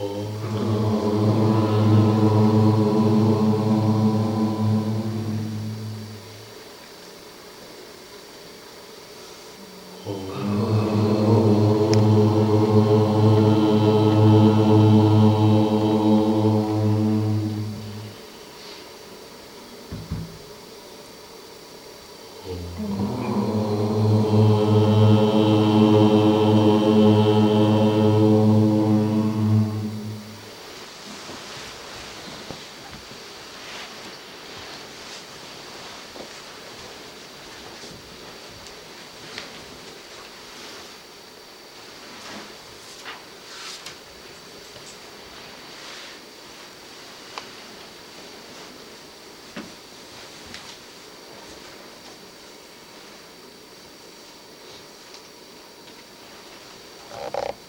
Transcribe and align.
Om. 0.00 1.37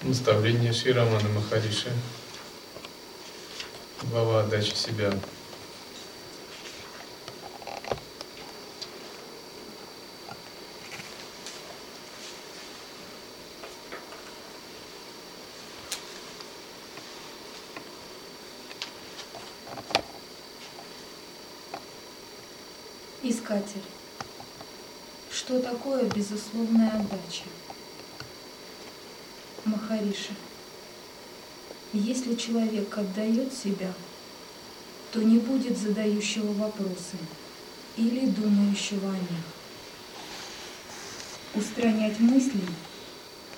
Наставление 0.09 0.73
Ширамана 0.73 1.29
Махариши. 1.29 1.91
Глава 4.09 4.39
отдачи 4.39 4.73
себя. 4.73 5.13
Искатель. 23.21 23.83
Что 25.31 25.59
такое 25.59 26.05
безусловная 26.05 26.89
отдача? 26.95 27.43
Махариша. 29.69 30.33
Если 31.93 32.35
человек 32.35 32.97
отдает 32.97 33.53
себя, 33.53 33.93
то 35.11 35.21
не 35.21 35.39
будет 35.39 35.77
задающего 35.77 36.51
вопросы 36.53 37.17
или 37.97 38.27
думающего 38.27 39.09
о 39.09 39.13
них. 39.13 39.43
Устранять 41.55 42.19
мысли, 42.19 42.61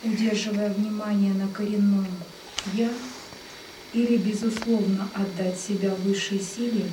удерживая 0.03 0.73
внимание 0.73 1.34
на 1.34 1.48
коренном 1.50 2.08
«я» 2.73 2.90
или 3.94 4.18
безусловно 4.18 5.09
отдать 5.14 5.59
себя 5.59 5.94
высшей 5.96 6.40
силе, 6.40 6.90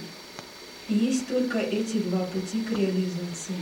есть 0.89 1.29
только 1.29 1.59
эти 1.59 1.99
два 1.99 2.25
пути 2.25 2.63
к 2.63 2.73
реализации. 2.73 3.55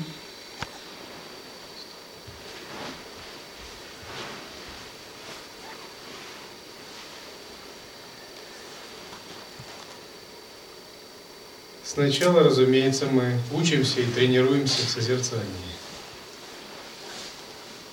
Сначала, 11.96 12.42
разумеется, 12.42 13.06
мы 13.06 13.40
учимся 13.54 14.02
и 14.02 14.04
тренируемся 14.04 14.84
в 14.84 14.90
созерцании. 14.90 15.46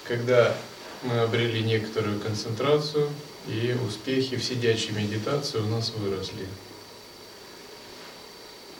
Когда 0.06 0.58
мы 1.04 1.22
обрели 1.22 1.64
некоторую 1.64 2.20
концентрацию, 2.20 3.08
и 3.48 3.74
успехи 3.88 4.36
в 4.36 4.44
сидячей 4.44 4.92
медитации 4.92 5.60
у 5.60 5.68
нас 5.68 5.92
выросли. 5.92 6.46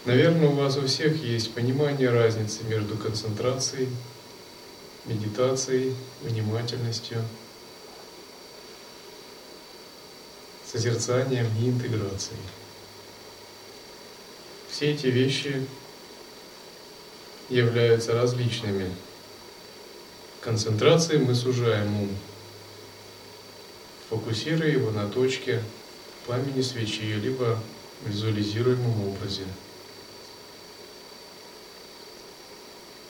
Наверное, 0.04 0.50
у 0.50 0.56
вас 0.56 0.76
у 0.76 0.86
всех 0.88 1.16
есть 1.24 1.54
понимание 1.54 2.10
разницы 2.10 2.66
между 2.66 2.98
концентрацией, 2.98 3.88
медитацией, 5.06 5.96
внимательностью, 6.22 7.24
созерцанием 10.70 11.48
и 11.62 11.70
интеграцией. 11.70 12.42
Все 14.74 14.92
эти 14.92 15.06
вещи 15.06 15.68
являются 17.48 18.14
различными. 18.16 18.90
Концентрацией 20.42 21.20
мы 21.20 21.36
сужаем 21.36 21.96
ум, 21.96 22.10
фокусируя 24.10 24.72
его 24.72 24.90
на 24.90 25.08
точке 25.08 25.62
пламени 26.26 26.64
свечи, 26.64 27.04
либо 27.04 27.60
визуализируемом 28.04 29.10
образе. 29.10 29.44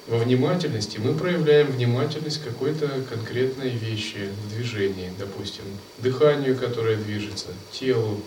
Во 0.07 0.17
внимательности 0.17 0.97
мы 0.97 1.13
проявляем 1.13 1.67
внимательность 1.67 2.43
какой-то 2.43 2.89
конкретной 3.09 3.69
вещи 3.69 4.29
в 4.43 4.49
движении, 4.49 5.13
допустим, 5.17 5.63
дыханию, 5.99 6.57
которое 6.57 6.97
движется, 6.97 7.53
телу, 7.71 8.21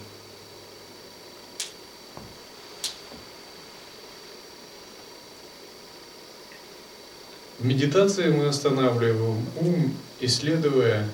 медитации 7.67 8.31
мы 8.31 8.47
останавливаем 8.47 9.45
ум, 9.57 9.95
исследуя 10.21 11.09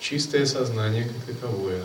чистое 0.00 0.46
сознание 0.46 1.04
как 1.04 1.36
таковое. 1.36 1.82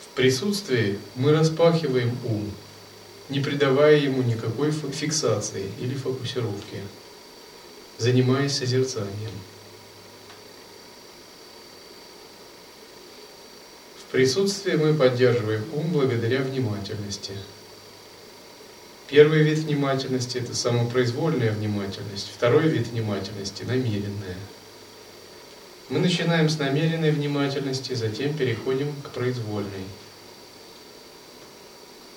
В 0.00 0.16
присутствии 0.16 0.98
мы 1.16 1.32
распахиваем 1.32 2.16
ум, 2.24 2.52
не 3.30 3.40
придавая 3.40 3.96
ему 3.96 4.22
никакой 4.22 4.70
фиксации 4.70 5.70
или 5.80 5.94
фокусировки, 5.94 6.82
занимаясь 7.98 8.56
созерцанием. 8.56 9.32
Присутствии 14.14 14.76
мы 14.76 14.94
поддерживаем 14.94 15.64
ум 15.72 15.88
благодаря 15.88 16.40
внимательности. 16.40 17.32
Первый 19.08 19.42
вид 19.42 19.58
внимательности– 19.58 20.38
это 20.38 20.54
самопроизвольная 20.54 21.50
внимательность. 21.50 22.30
Второй 22.32 22.68
вид 22.68 22.86
внимательности– 22.86 23.64
намеренная. 23.66 24.36
Мы 25.88 25.98
начинаем 25.98 26.48
с 26.48 26.60
намеренной 26.60 27.10
внимательности, 27.10 27.94
затем 27.94 28.36
переходим 28.36 28.94
к 29.02 29.10
произвольной. 29.10 29.84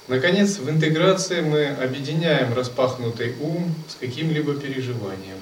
Наконец, 0.07 0.59
в 0.59 0.69
интеграции 0.69 1.41
мы 1.41 1.65
объединяем 1.65 2.53
распахнутый 2.53 3.33
ум 3.41 3.73
с 3.89 3.95
каким-либо 3.95 4.53
переживанием. 4.53 5.39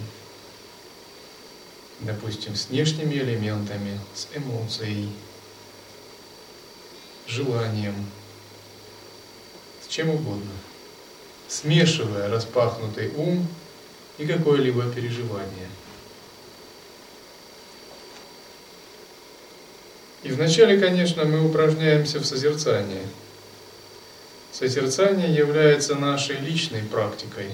Допустим, 1.99 2.55
с 2.55 2.69
внешними 2.69 3.15
элементами, 3.15 3.99
с 4.13 4.29
эмоцией, 4.33 5.09
желанием, 7.27 7.95
с 9.83 9.87
чем 9.87 10.09
угодно, 10.09 10.51
смешивая 11.47 12.29
распахнутый 12.29 13.11
ум 13.15 13.47
и 14.17 14.25
какое-либо 14.25 14.83
переживание. 14.91 15.69
И 20.23 20.29
вначале, 20.29 20.79
конечно, 20.79 21.23
мы 21.25 21.47
упражняемся 21.47 22.19
в 22.19 22.25
созерцании. 22.25 23.05
Созерцание 24.51 25.33
является 25.33 25.95
нашей 25.95 26.37
личной 26.37 26.81
практикой. 26.81 27.51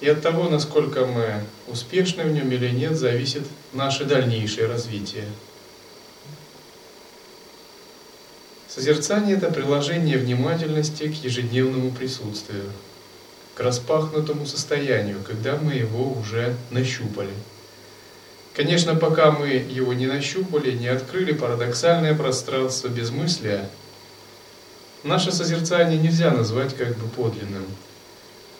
И 0.00 0.08
от 0.08 0.22
того, 0.22 0.48
насколько 0.48 1.04
мы 1.04 1.44
успешны 1.66 2.22
в 2.22 2.30
нем 2.32 2.50
или 2.52 2.70
нет, 2.70 2.96
зависит 2.96 3.42
наше 3.72 4.04
дальнейшее 4.04 4.66
развитие– 4.66 5.26
Созерцание– 8.78 9.36
это 9.38 9.50
приложение 9.50 10.16
внимательности 10.18 11.08
к 11.08 11.24
ежедневному 11.24 11.90
присутствию, 11.90 12.62
к 13.56 13.60
распахнутому 13.60 14.46
состоянию, 14.46 15.16
когда 15.26 15.56
мы 15.56 15.72
его 15.72 16.12
уже 16.12 16.54
нащупали. 16.70 17.32
Конечно, 18.54 18.94
пока 18.94 19.32
мы 19.32 19.48
его 19.48 19.94
не 19.94 20.06
нащупали, 20.06 20.70
не 20.70 20.86
открыли 20.86 21.32
парадоксальное 21.32 22.14
пространство 22.14 22.86
безмыслия, 22.86 23.68
наше 25.02 25.32
созерцание 25.32 25.98
нельзя 25.98 26.30
назвать 26.30 26.76
как 26.76 26.96
бы 26.98 27.08
подлинным. 27.08 27.66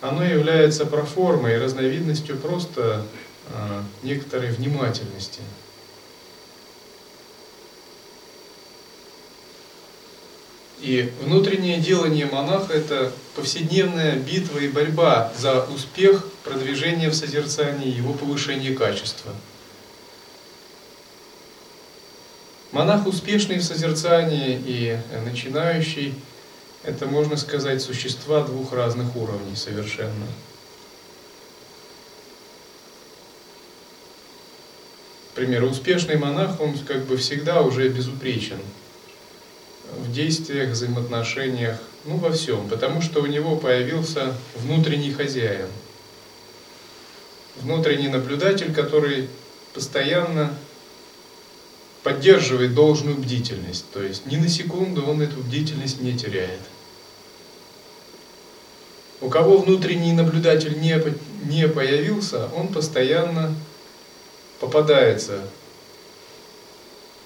оно 0.01 0.25
является 0.25 0.85
проформой, 0.85 1.57
разновидностью 1.57 2.35
просто 2.35 3.05
а, 3.53 3.85
некоторой 4.03 4.51
внимательности. 4.51 5.39
И 10.81 11.11
внутреннее 11.21 11.79
делание 11.79 12.25
монаха– 12.25 12.73
это 12.73 13.11
повседневная 13.35 14.15
битва 14.15 14.59
и 14.59 14.69
борьба 14.69 15.33
за 15.37 15.65
успех, 15.65 16.25
продвижение 16.45 17.09
в 17.09 17.15
созерцании, 17.15 17.93
его 17.93 18.13
повышение 18.13 18.73
качества. 18.73 19.33
Монах 22.71 23.07
успешный 23.07 23.57
в 23.57 23.63
созерцании 23.63 24.61
и 24.65 24.97
начинающий– 25.25 26.13
это, 26.83 27.07
можно 27.07 27.35
сказать, 27.35 27.81
существа 27.81 28.45
двух 28.45 28.71
разных 28.71 29.17
уровней 29.17 29.57
совершенно. 29.57 30.27
Например, 35.35 35.65
успешный 35.65 36.17
монах, 36.17 36.61
он 36.61 36.77
как 36.79 37.03
бы 37.05 37.17
всегда 37.17 37.61
уже 37.63 37.89
безупречен– 37.89 38.59
действиях, 40.11 40.69
взаимоотношениях, 40.69 41.79
ну 42.05 42.17
во 42.17 42.31
всем, 42.31 42.67
потому 42.69 43.01
что 43.01 43.21
у 43.21 43.25
него 43.25 43.55
появился 43.55 44.35
внутренний 44.55 45.11
хозяин, 45.11 45.67
внутренний 47.61 48.07
наблюдатель, 48.07 48.73
который 48.73 49.27
постоянно 49.73 50.53
поддерживает 52.03 52.73
должную 52.73 53.17
бдительность, 53.17 53.85
то 53.91 54.01
есть 54.01 54.25
ни 54.25 54.37
на 54.37 54.47
секунду 54.47 55.05
он 55.05 55.21
эту 55.21 55.37
бдительность 55.41 56.01
не 56.01 56.17
теряет. 56.17 56.61
У 59.21 59.29
кого 59.29 59.57
внутренний 59.57 60.13
наблюдатель 60.13 60.79
не, 60.79 60.95
не 61.43 61.67
появился, 61.67 62.47
он 62.55 62.69
постоянно 62.69 63.53
попадается 64.61 65.41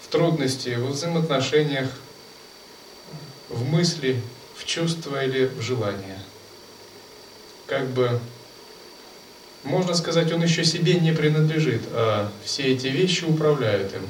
в 0.01 0.07
трудности 0.07 0.75
в 0.75 0.87
взаимоотношениях 0.87 1.89
в 3.53 3.69
мысли, 3.69 4.21
в 4.55 4.65
чувства 4.65 5.23
или 5.23 5.45
в 5.45 5.61
желания. 5.61 6.19
Как 7.67 7.87
бы, 7.89 8.19
можно 9.63 9.93
сказать, 9.93 10.31
он 10.31 10.43
еще 10.43 10.65
себе 10.65 10.95
не 10.95 11.13
принадлежит, 11.13 11.83
а 11.91 12.31
все 12.43 12.73
эти 12.73 12.87
вещи 12.87 13.23
управляют 13.23 13.93
им. 13.93 14.01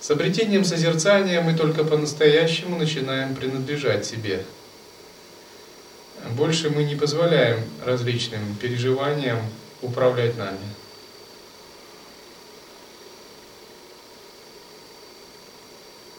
С 0.00 0.10
обретением 0.10 0.64
созерцания 0.64 1.40
мы 1.40 1.54
только 1.54 1.82
по-настоящему 1.82 2.78
начинаем 2.78 3.34
принадлежать 3.34 4.06
себе. 4.06 4.44
Больше 6.30 6.70
мы 6.70 6.84
не 6.84 6.94
позволяем 6.94 7.64
различным 7.84 8.54
переживаниям 8.60 9.38
управлять 9.82 10.36
нами. 10.36 10.58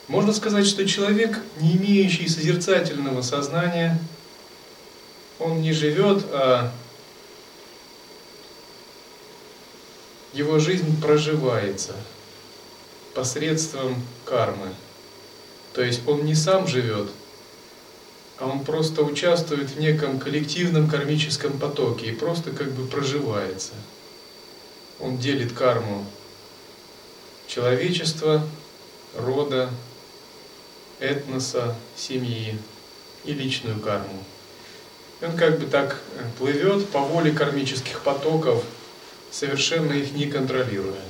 Можно 0.08 0.32
сказать, 0.32 0.66
что 0.66 0.88
человек, 0.88 1.40
не 1.60 1.76
имеющий 1.76 2.30
созерцательного 2.30 3.22
сознания, 3.22 4.00
он 5.38 5.62
не 5.62 5.74
живет, 5.74 6.24
а 6.32 6.72
его 10.34 10.60
жизнь 10.60 11.02
проживается 11.02 11.94
посредством 13.14 14.02
кармы. 14.24 14.70
То 15.74 15.82
есть 15.84 16.08
он 16.08 16.24
не 16.24 16.36
сам 16.36 16.68
живет, 16.68 17.10
а 18.38 18.48
он 18.48 18.64
просто 18.64 19.02
участвует 19.02 19.72
в 19.72 19.80
неком 19.80 20.20
коллективном 20.20 20.90
кармическом 20.90 21.60
потоке 21.60 22.08
и 22.08 22.16
просто 22.16 22.52
как 22.52 22.72
бы 22.72 22.88
проживается. 22.88 23.74
Он 25.00 25.18
делит 25.18 25.52
карму 25.52 26.06
человечества, 27.48 28.48
рода, 29.16 29.70
этноса, 31.00 31.76
семьи 31.96 32.58
и 33.24 33.34
личную 33.34 33.80
карму. 33.80 34.24
И 35.22 35.26
он 35.26 35.36
как 35.36 35.60
бы 35.60 35.66
так 35.66 36.02
э, 36.16 36.24
плывет 36.38 36.90
по 36.90 37.00
воле 37.00 37.32
кармических 37.32 38.02
потоков, 38.02 38.64
совершенно 39.32 39.94
их 39.94 40.14
не 40.14 40.28
контролируя. 40.28 41.02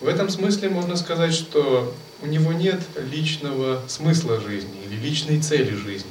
В 0.00 0.08
этом 0.08 0.28
смысле 0.28 0.68
можно 0.68 0.96
сказать, 0.96 1.34
что 1.34 1.94
у 2.22 2.26
него 2.26 2.52
нет 2.52 2.80
личного 2.96 3.82
смысла 3.88 4.40
жизни 4.40 4.84
или 4.84 4.96
личной 4.96 5.40
цели 5.40 5.74
жизни. 5.74 6.10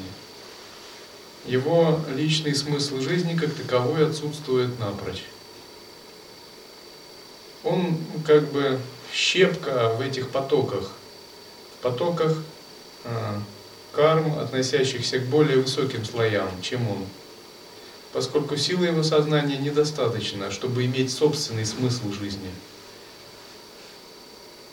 Его 1.46 2.00
личный 2.16 2.56
смысл 2.56 3.00
жизни 3.00 3.38
как 3.38 3.54
таковой 3.54 4.08
отсутствует 4.08 4.80
напрочь. 4.80 5.24
Он 7.64 7.98
как 8.26 8.52
бы 8.52 8.80
щепка 9.14 9.90
в 9.98 10.02
этих 10.02 10.30
потоках– 10.30 10.92
потоках 11.86 12.36
а, 13.04 13.40
карм, 13.92 14.40
относящихся 14.40 15.20
к 15.20 15.28
более 15.28 15.60
высоким 15.60 16.04
слоям, 16.04 16.50
чем 16.64 16.90
он. 16.90 17.06
Поскольку 18.12 18.58
силы 18.58 18.88
его 18.88 19.04
сознания 19.04 19.58
недостаточно, 19.58 20.50
чтобы 20.50 20.86
иметь 20.86 21.14
собственный 21.14 21.66
смысл 21.66 22.12
жизни. 22.12 22.50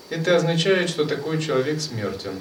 Это 0.08 0.36
означает, 0.36 0.88
что 0.88 1.04
такой 1.04 1.42
человек 1.42 1.82
смертен. 1.82 2.32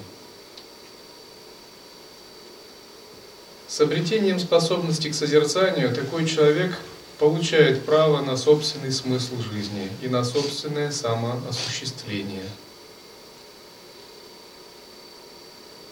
С 3.68 3.82
обретением 3.82 4.40
способности 4.40 5.10
к 5.10 5.16
созерцанию 5.16 5.94
такой 5.94 6.26
человек 6.26 6.78
получает 7.20 7.84
право 7.84 8.22
на 8.22 8.38
собственный 8.38 8.94
смысл 8.94 9.36
жизни 9.52 9.90
и 10.02 10.08
на 10.08 10.24
собственное 10.24 10.92
самоосуществление– 10.94 12.46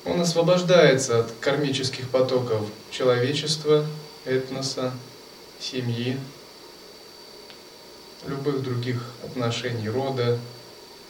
Он 0.10 0.22
освобождается 0.22 1.20
от 1.20 1.32
кармических 1.40 2.10
потоков 2.10 2.66
человечества, 2.90 3.86
этноса, 4.26 4.92
семьи, 5.60 6.18
любых 8.26 8.64
других 8.64 9.04
отношений 9.24 9.88
рода 9.88 10.40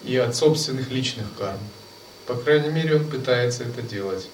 и 0.04 0.18
от 0.18 0.36
собственных 0.36 0.92
личных 0.92 1.28
карм. 1.38 1.60
По 2.28 2.36
крайней 2.36 2.70
мере, 2.70 2.98
он 2.98 3.10
пытается 3.10 3.64
это 3.64 3.82
делать. 3.82 4.28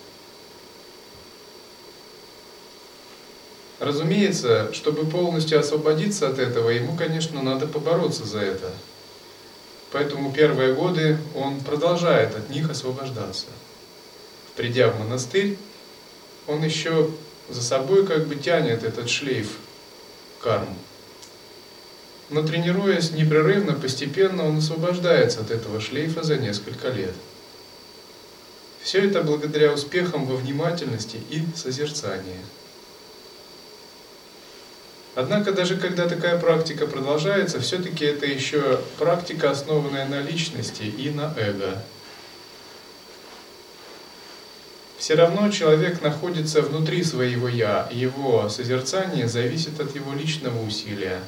Разумеется, 3.79 4.73
чтобы 4.73 5.05
полностью 5.05 5.59
освободиться 5.59 6.27
от 6.27 6.39
этого, 6.39 6.71
ему, 6.71 6.97
конечно, 6.97 7.43
надо 7.43 7.67
побороться 7.67 8.25
за 8.25 8.39
это. 8.39 8.71
Поэтому 9.91 10.33
первые 10.33 10.73
годы 10.73 11.19
он 11.35 11.59
продолжает 11.59 12.35
от 12.35 12.49
них 12.49 12.71
освобождаться 12.71 13.45
придя 14.55 14.89
в 14.89 14.99
монастырь, 14.99 15.57
он 16.47 16.63
еще 16.63 17.09
за 17.49 17.61
собой 17.61 18.05
как 18.05 18.27
бы 18.27 18.35
тянет 18.35 18.83
этот 18.83 19.09
шлейф 19.09 19.57
кармы. 20.41 20.75
Но 22.29 22.41
тренируясь 22.41 23.11
непрерывно, 23.11 23.73
постепенно 23.73 24.45
он 24.45 24.57
освобождается 24.57 25.41
от 25.41 25.51
этого 25.51 25.79
шлейфа 25.79 26.23
за 26.23 26.37
несколько 26.37 26.89
лет. 26.89 27.13
Все 28.81 29.07
это 29.07 29.21
благодаря 29.21 29.73
успехам 29.73 30.25
во 30.25 30.35
внимательности 30.35 31.17
и 31.29 31.43
созерцании. 31.55 32.39
Однако 35.15 35.53
даже 35.53 35.77
когда 35.77 36.09
такая 36.09 36.37
практика 36.39 36.87
продолжается, 36.87 37.59
все-таки 37.59 38.05
это 38.05 38.25
еще 38.25 38.81
практика, 38.97 39.49
основанная 39.49 40.07
на 40.07 40.21
личности 40.21 40.83
и 40.83 41.09
на 41.09 41.33
эго– 41.37 41.81
все 45.05 45.13
равно 45.13 45.51
человек 45.51 46.01
находится 46.01 46.63
внутри 46.63 47.03
своего 47.03 47.47
«я», 47.47 47.87
его 47.91 48.49
созерцание 48.49 49.27
зависит 49.27 49.79
от 49.79 49.93
его 49.93 50.13
личного 50.13 50.65
усилия. 50.65 51.19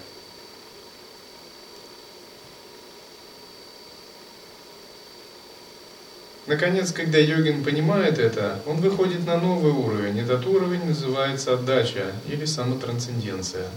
Наконец, 6.47 6.91
когда 6.91 7.19
йогин 7.19 7.63
понимает 7.63 8.17
это, 8.17 8.63
он 8.65 8.77
выходит 8.77 9.27
на 9.27 9.37
новый 9.37 9.73
уровень. 9.73 10.21
Этот 10.21 10.47
уровень 10.47 10.83
называется 10.83 11.53
отдача 11.53 12.13
или 12.27 12.45
самотрансценденция. 12.45 13.67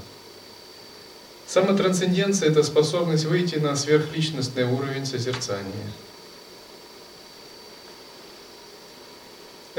Самотрансценденция– 1.47 2.49
это 2.51 2.63
способность 2.63 3.27
выйти 3.27 3.57
на 3.57 3.77
сверхличностный 3.77 4.65
уровень 4.65 5.05
созерцания– 5.05 5.93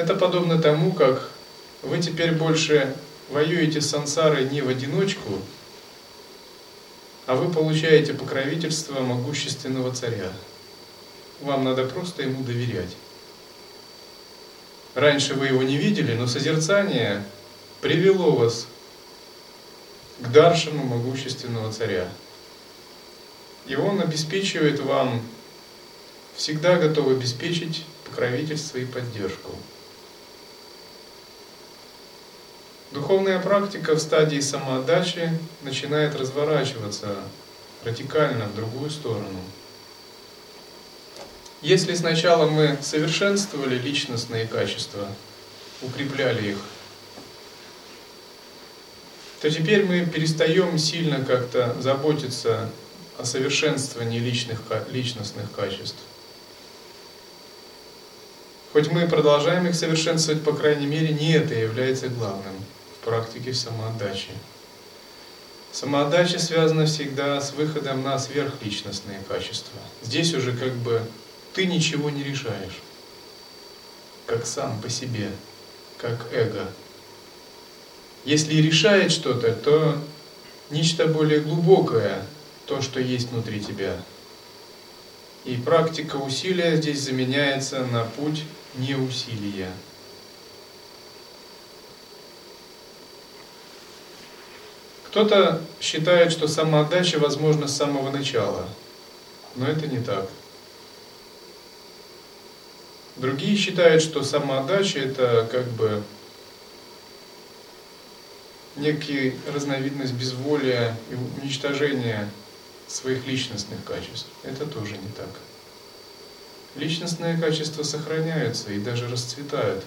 Это 0.02 0.16
подобно 0.16 0.60
тому, 0.60 0.94
как 0.94 1.30
вы 1.84 2.00
теперь 2.00 2.32
больше 2.32 2.96
воюете 3.30 3.82
с 3.82 3.90
сансарой 3.92 4.50
не 4.50 4.64
в 4.64 4.68
одиночку, 4.68 5.40
а 7.28 7.36
вы 7.36 7.54
получаете 7.54 8.16
покровительство 8.16 9.02
могущественного 9.02 9.94
царя. 9.94 10.34
Вам 11.42 11.64
надо 11.64 11.86
просто 11.86 12.24
ему 12.24 12.44
доверять. 12.44 12.96
раньше 14.96 15.36
вы 15.36 15.50
его 15.50 15.62
не 15.62 15.78
видели, 15.78 16.16
но 16.16 16.26
созерцание 16.26 17.24
привело 17.80 18.32
вас 18.32 18.66
к 20.20 20.32
даршину 20.32 20.82
могущественного 20.82 21.72
царя. 21.72 22.10
И 23.68 23.76
он 23.76 24.02
обеспечивает 24.02 24.80
вам, 24.80 25.22
всегда 26.36 26.80
готов 26.80 27.10
обеспечить 27.10 27.86
покровительство 28.04 28.80
и 28.80 28.86
поддержку. 28.86 29.52
Духовная 32.92 33.40
практика 33.40 33.96
в 33.96 34.00
стадии 34.00 34.42
самоотдачи 34.42 35.32
начинает 35.62 36.14
разворачиваться 36.14 37.16
радикально 37.86 38.48
в 38.48 38.56
другую 38.56 38.90
сторону. 38.90 39.40
Если 41.62 41.96
сначала 41.96 42.50
мы 42.50 42.78
совершенствовали 42.82 43.78
личностные 43.78 44.46
качества, 44.46 45.08
укрепляли 45.82 46.50
их, 46.50 46.58
то 49.40 49.50
теперь 49.50 49.86
мы 49.86 50.06
перестаем 50.06 50.78
сильно 50.78 51.24
как-то 51.24 51.74
заботиться 51.80 52.70
о 53.18 53.24
совершенствовании 53.24 54.20
личных, 54.20 54.60
личностных 54.90 55.50
качеств. 55.54 56.00
Хоть 58.74 58.92
мы 58.92 59.08
продолжаем 59.08 59.66
их 59.68 59.76
совершенствовать, 59.76 60.44
по 60.44 60.52
крайней 60.52 60.88
мере, 60.88 61.14
не 61.14 61.32
это 61.34 61.54
является 61.54 62.10
главным 62.10 62.61
практике 63.04 63.54
самоотдачи. 63.54 64.32
Самоотдача 65.72 66.38
связана 66.40 66.86
всегда 66.86 67.40
с 67.40 67.54
выходом 67.54 68.04
на 68.04 68.20
сверхличностные 68.20 69.20
качества. 69.28 69.80
Здесь 70.02 70.34
уже 70.34 70.56
как 70.56 70.74
бы 70.74 71.02
ты 71.54 71.66
ничего 71.66 72.10
не 72.10 72.24
решаешь, 72.24 72.80
как 74.26 74.46
сам 74.46 74.82
по 74.82 74.90
себе, 74.90 75.30
как 75.98 76.28
эго. 76.34 76.68
Если 78.26 78.56
решает 78.56 79.12
что-то, 79.12 79.54
то 79.54 79.98
нечто 80.70 81.08
более 81.08 81.40
глубокое, 81.40 82.26
то, 82.66 82.82
что 82.82 83.00
есть 83.00 83.32
внутри 83.32 83.62
тебя. 83.62 83.98
И 85.46 85.56
практика 85.56 86.18
усилия 86.18 86.76
здесь 86.76 87.02
заменяется 87.02 87.86
на 87.86 88.04
путь 88.04 88.44
неусилия. 88.76 89.72
Кто-то 95.12 95.62
считает, 95.82 96.32
что 96.32 96.48
самоотдача 96.48 97.20
возможна 97.20 97.68
с 97.68 97.76
самого 97.76 98.12
начала, 98.12 98.66
но 99.58 99.68
это 99.68 99.86
не 99.86 100.00
так. 100.00 100.30
Другие 103.18 103.58
считают, 103.58 104.02
что 104.02 104.24
самоотдача 104.24 105.00
это 105.00 105.50
как 105.52 105.68
бы 105.72 106.02
некий 108.78 109.36
разновидность 109.54 110.14
безволия 110.14 110.96
и 111.12 111.42
уничтожения 111.42 112.30
своих 112.88 113.28
личностных 113.28 113.84
качеств. 113.84 114.30
Это 114.44 114.66
тоже 114.66 114.94
не 114.94 115.10
так. 115.18 115.30
Личностные 116.78 117.38
качества 117.38 117.84
сохраняются 117.84 118.72
и 118.72 118.80
даже 118.80 119.10
расцветают. 119.10 119.84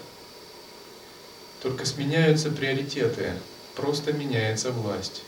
Только 1.63 1.87
сменяются 1.87 2.51
приоритеты 2.51 3.33
просто 3.77 4.13
меняется 4.13 4.71
власть. 4.71 5.23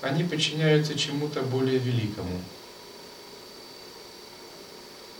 Они 0.00 0.24
подчиняются 0.24 0.98
чему-то 0.98 1.42
более 1.42 1.78
великому. 1.78 2.40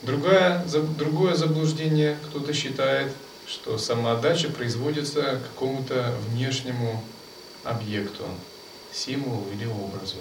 Другое, 0.02 0.64
другое 0.96 1.34
заблуждение, 1.34 2.16
кто-то 2.26 2.54
считает, 2.54 3.12
что 3.46 3.76
самоотдача 3.76 4.48
производится 4.48 5.40
какому-то 5.52 6.14
внешнему 6.28 7.04
объекту, 7.64 8.24
символу 8.92 9.44
или 9.52 9.66
образу. 9.66 10.16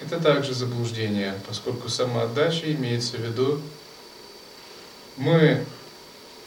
Это 0.00 0.20
также 0.20 0.54
заблуждение, 0.54 1.38
поскольку 1.46 1.88
самоотдача 1.88 2.72
имеется 2.72 3.16
в 3.16 3.20
виду, 3.20 3.60
мы 5.16 5.64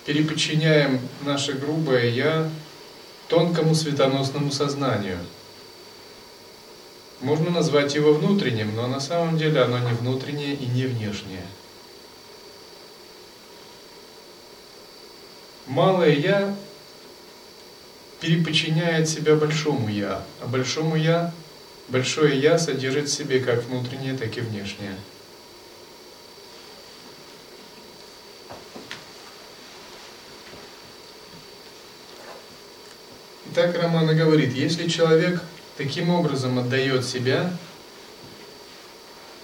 переподчиняем 0.05 0.99
наше 1.21 1.53
грубое 1.53 2.09
«я» 2.09 2.49
тонкому 3.33 3.73
светоносному 3.73 4.51
сознанию. 4.51 5.17
Можно 7.19 7.49
назвать 7.49 7.95
его 7.95 8.13
внутренним, 8.13 8.75
но 8.75 8.85
на 8.85 8.99
самом 8.99 9.39
деле 9.39 9.61
оно 9.61 9.79
не 9.79 9.91
внутреннее 9.93 10.53
и 10.53 10.67
не 10.67 10.85
внешнее. 10.85 11.41
Малое 15.65 16.11
«я» 16.11 16.55
переподчиняет 18.19 19.09
себя 19.09 19.35
большому 19.35 19.89
«я», 19.89 20.23
а 20.39 20.45
большому 20.45 20.95
«я» 20.95 21.33
большое 21.87 22.39
«я» 22.39 22.59
содержит 22.59 23.09
в 23.09 23.13
себе 23.13 23.39
как 23.39 23.63
внутреннее, 23.63 24.15
так 24.15 24.37
и 24.37 24.41
внешнее– 24.41 24.95
так 33.53 33.77
Романа 33.77 34.13
говорит, 34.13 34.53
если 34.53 34.87
человек 34.87 35.41
таким 35.77 36.09
образом 36.09 36.59
отдает 36.59 37.05
себя, 37.05 37.51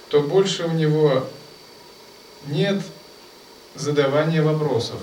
то 0.10 0.22
больше 0.22 0.66
у 0.66 0.72
него 0.72 1.28
нет 2.48 2.82
задавания 3.76 4.42
вопросов, 4.42 5.00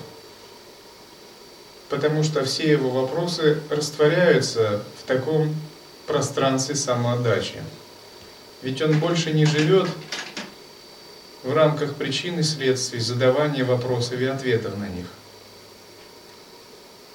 потому 1.88 2.22
что 2.22 2.44
все 2.44 2.70
его 2.70 2.90
вопросы 2.90 3.60
растворяются 3.70 4.82
в 5.00 5.06
таком 5.06 5.54
пространстве 6.06 6.74
самоотдачи. 6.74 7.62
Ведь 8.62 8.82
он 8.82 8.98
больше 8.98 9.32
не 9.32 9.46
живет 9.46 9.88
в 11.42 11.54
рамках 11.54 11.94
причин 11.94 12.40
и 12.40 12.42
следствий 12.42 13.00
задавания 13.00 13.64
вопросов 13.64 14.20
и 14.20 14.24
ответов 14.24 14.76
на 14.76 14.88
них– 14.88 15.06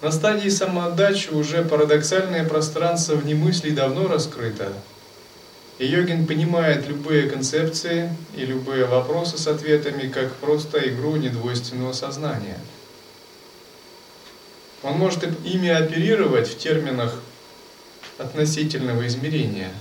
на 0.01 0.11
стадии 0.11 0.49
самоотдачи 0.49 1.29
уже 1.29 1.63
парадоксальное 1.63 2.43
пространство 2.47 3.15
внемыслий 3.15 3.71
давно 3.71 4.07
раскрыто. 4.07 4.73
И 5.77 5.85
йогин 5.85 6.27
понимает 6.27 6.87
любые 6.87 7.29
концепции 7.29 8.15
и 8.35 8.45
любые 8.45 8.85
вопросы 8.85 9.37
с 9.37 9.47
ответами 9.47 10.09
как 10.09 10.33
просто 10.35 10.79
игру 10.89 11.15
недвойственного 11.15 11.93
сознания. 11.93 12.57
Он 14.83 14.93
может 14.93 15.23
ими 15.45 15.69
оперировать 15.69 16.47
в 16.47 16.57
терминах 16.57 17.19
относительного 18.17 19.05
измерения. 19.07 19.71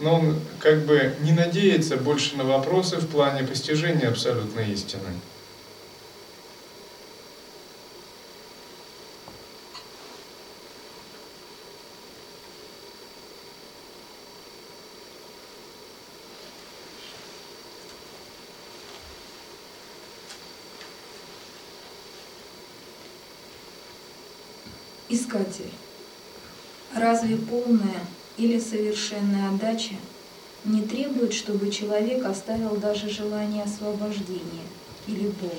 Но 0.00 0.16
он 0.16 0.40
как 0.58 0.84
бы 0.86 1.14
не 1.20 1.30
надеется 1.30 1.96
больше 1.96 2.36
на 2.36 2.44
вопросы 2.44 2.96
в 2.96 3.06
плане 3.06 3.46
постижения 3.46 4.08
абсолютной 4.08 4.72
истины. 4.72 5.08
Искатель. 25.34 25.70
Разве 26.94 27.36
полная 27.36 28.06
или 28.36 28.60
совершенная 28.60 29.48
отдача 29.48 29.94
не 30.64 30.82
требует, 30.82 31.32
чтобы 31.32 31.72
человек 31.72 32.24
оставил 32.24 32.76
даже 32.76 33.08
желание 33.08 33.64
освобождения 33.64 34.62
или 35.08 35.26
Бога? 35.26 35.56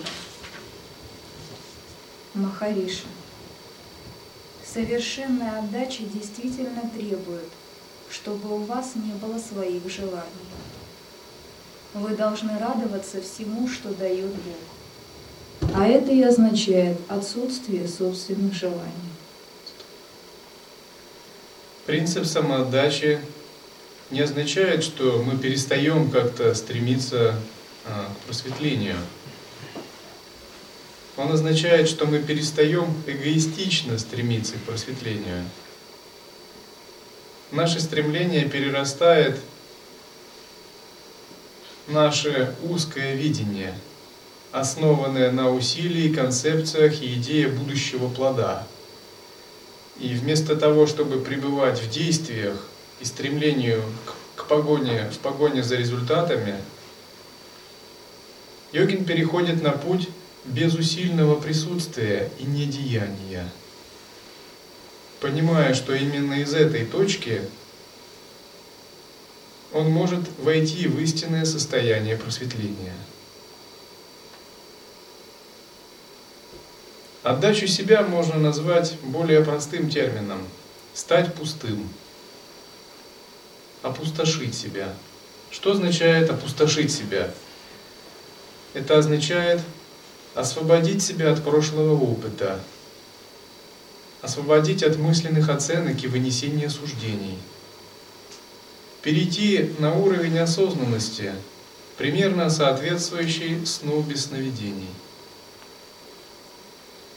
Махариша. 2.36 3.08
Совершенная 4.66 5.60
отдача 5.60 6.04
действительно 6.04 6.90
требует, 6.96 7.50
чтобы 8.10 8.56
у 8.56 8.60
вас 8.60 8.94
не 8.96 9.12
было 9.14 9.38
своих 9.38 9.90
желаний. 9.90 10.24
Вы 11.94 12.16
должны 12.16 12.58
радоваться 12.60 13.22
всему, 13.22 13.68
что 13.68 13.94
дает 13.94 14.32
Бог. 14.32 15.72
А 15.76 15.86
это 15.86 16.14
и 16.14 16.22
означает 16.22 16.98
отсутствие 17.10 17.88
собственных 17.90 18.54
желаний. 18.54 19.15
Принцип 21.86 22.26
самоотдачи 22.26 23.20
не 24.10 24.22
означает, 24.22 24.84
что 24.84 25.22
мы 25.24 25.38
перестаем 25.38 26.10
как-то 26.10 26.56
стремиться 26.56 27.36
а, 27.86 28.10
к 28.12 28.26
просветлению. 28.26 28.98
Он 31.16 31.32
означает, 31.32 31.88
что 31.88 32.08
мы 32.08 32.20
перестаем 32.20 32.92
эгоистично 33.06 34.00
стремиться 34.00 34.56
к 34.56 34.64
просветлению. 34.64 35.48
Наше 37.52 37.80
стремление 37.80 38.50
перерастает 38.50 39.40
наше 41.88 42.56
узкое 42.64 43.14
видение, 43.14 43.78
основанная 44.52 45.32
на 45.32 45.52
усилии, 45.52 46.12
концепциях 46.12 47.04
и 47.04 47.14
идее 47.14 47.48
будущего 47.48 48.10
плода. 48.10 48.66
И 50.00 50.14
вместо 50.14 50.56
того, 50.56 50.88
чтобы 50.88 51.20
пребывать 51.20 51.80
в 51.80 51.90
действиях 51.90 52.58
и 53.00 53.06
стремлению 53.06 53.82
к, 54.06 54.42
к 54.42 54.48
погоне, 54.48 55.10
в 55.10 55.20
погоне 55.20 55.64
за 55.64 55.76
результатами, 55.78 56.56
йогин 58.72 59.06
переходит 59.06 59.64
на 59.64 59.72
путь 59.72 60.10
безусильного 60.44 61.40
присутствия 61.40 62.30
и 62.40 62.44
недеяния, 62.44 63.50
понимая, 65.22 65.74
что 65.74 65.96
именно 65.96 66.34
из 66.34 66.54
этой 66.54 66.86
точки 66.86 67.42
он 69.72 69.90
может 69.90 70.22
войти 70.40 70.88
в 70.88 71.00
истинное 71.00 71.46
состояние 71.46 72.18
просветления. 72.18 72.94
Отдачу 77.26 77.66
себя 77.66 78.04
можно 78.04 78.36
назвать 78.36 79.00
более 79.02 79.44
простым 79.44 79.90
термином– 79.90 80.48
стать 80.94 81.34
пустым, 81.34 81.90
опустошить 83.82 84.54
себя. 84.54 84.94
Что 85.50 85.72
означает 85.72 86.30
опустошить 86.30 86.92
себя? 86.92 87.32
Это 88.76 89.00
означает 89.00 89.60
освободить 90.36 91.02
себя 91.02 91.32
от 91.32 91.44
прошлого 91.44 92.00
опыта, 92.00 92.60
освободить 94.22 94.84
от 94.84 94.98
мысленных 94.98 95.50
оценок 95.50 96.04
и 96.04 96.08
вынесения 96.08 96.70
суждений, 96.70 97.40
перейти 99.02 99.74
на 99.80 99.96
уровень 99.96 100.38
осознанности, 100.38 101.34
примерно 101.98 102.52
соответствующий 102.52 103.66
сну 103.66 104.04
без 104.04 104.26
сновидений– 104.26 104.90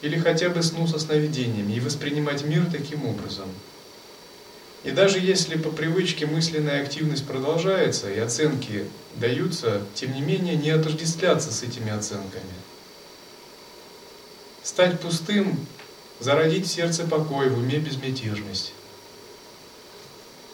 или 0.00 0.18
хотя 0.18 0.48
бы 0.48 0.62
сну 0.62 0.86
со 0.86 0.98
сновидениями 0.98 1.72
и 1.72 1.80
воспринимать 1.80 2.44
мир 2.44 2.66
таким 2.70 3.04
образом. 3.06 3.48
И 4.84 4.92
даже 4.92 5.18
если 5.18 5.58
по 5.58 5.70
привычке 5.70 6.26
мысленная 6.26 6.82
активность 6.82 7.26
продолжается 7.26 8.10
и 8.10 8.18
оценки 8.18 8.84
даются, 9.16 9.82
тем 9.94 10.14
не 10.14 10.20
менее 10.20 10.56
не 10.56 10.70
отождествляться 10.70 11.52
с 11.52 11.62
этими 11.62 11.90
оценками. 11.90 12.44
Стать 14.62 15.00
пустым, 15.00 15.58
зародить 16.20 16.66
в 16.66 16.70
сердце 16.70 17.04
покой, 17.04 17.48
в 17.48 17.58
уме 17.58 17.78
безмятежность. 17.78 18.72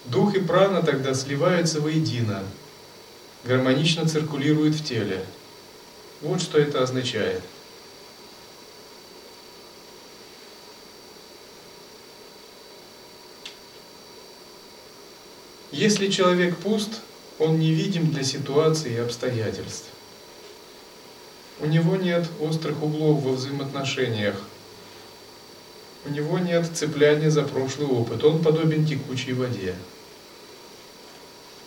Дух 0.07 0.35
и 0.35 0.41
прана 0.41 0.83
тогда 0.83 1.15
сливаются 1.15 1.81
воедино, 1.81 2.43
гармонично 3.45 4.09
циркулируют 4.09 4.75
в 4.75 4.85
теле. 4.85 5.23
Вот 6.23 6.41
что 6.41 6.59
это 6.59 6.83
означает– 6.83 7.43
Если 15.75 16.09
человек 16.09 16.57
пуст, 16.59 17.01
он 17.41 17.59
невидим 17.59 18.13
для 18.13 18.23
ситуации 18.23 18.93
и 18.93 18.99
обстоятельств. 18.99 19.89
У 21.59 21.67
него 21.67 21.97
нет 21.97 22.29
острых 22.41 22.81
углов 22.81 23.21
во 23.25 23.33
взаимоотношениях. 23.33 24.41
У 26.07 26.11
него 26.11 26.39
нет 26.39 26.71
цепляния 26.73 27.29
за 27.29 27.43
прошлый 27.43 27.89
опыт. 27.89 28.23
Он 28.23 28.41
подобен 28.41 28.87
текучей 28.87 29.33
воде. 29.33 29.75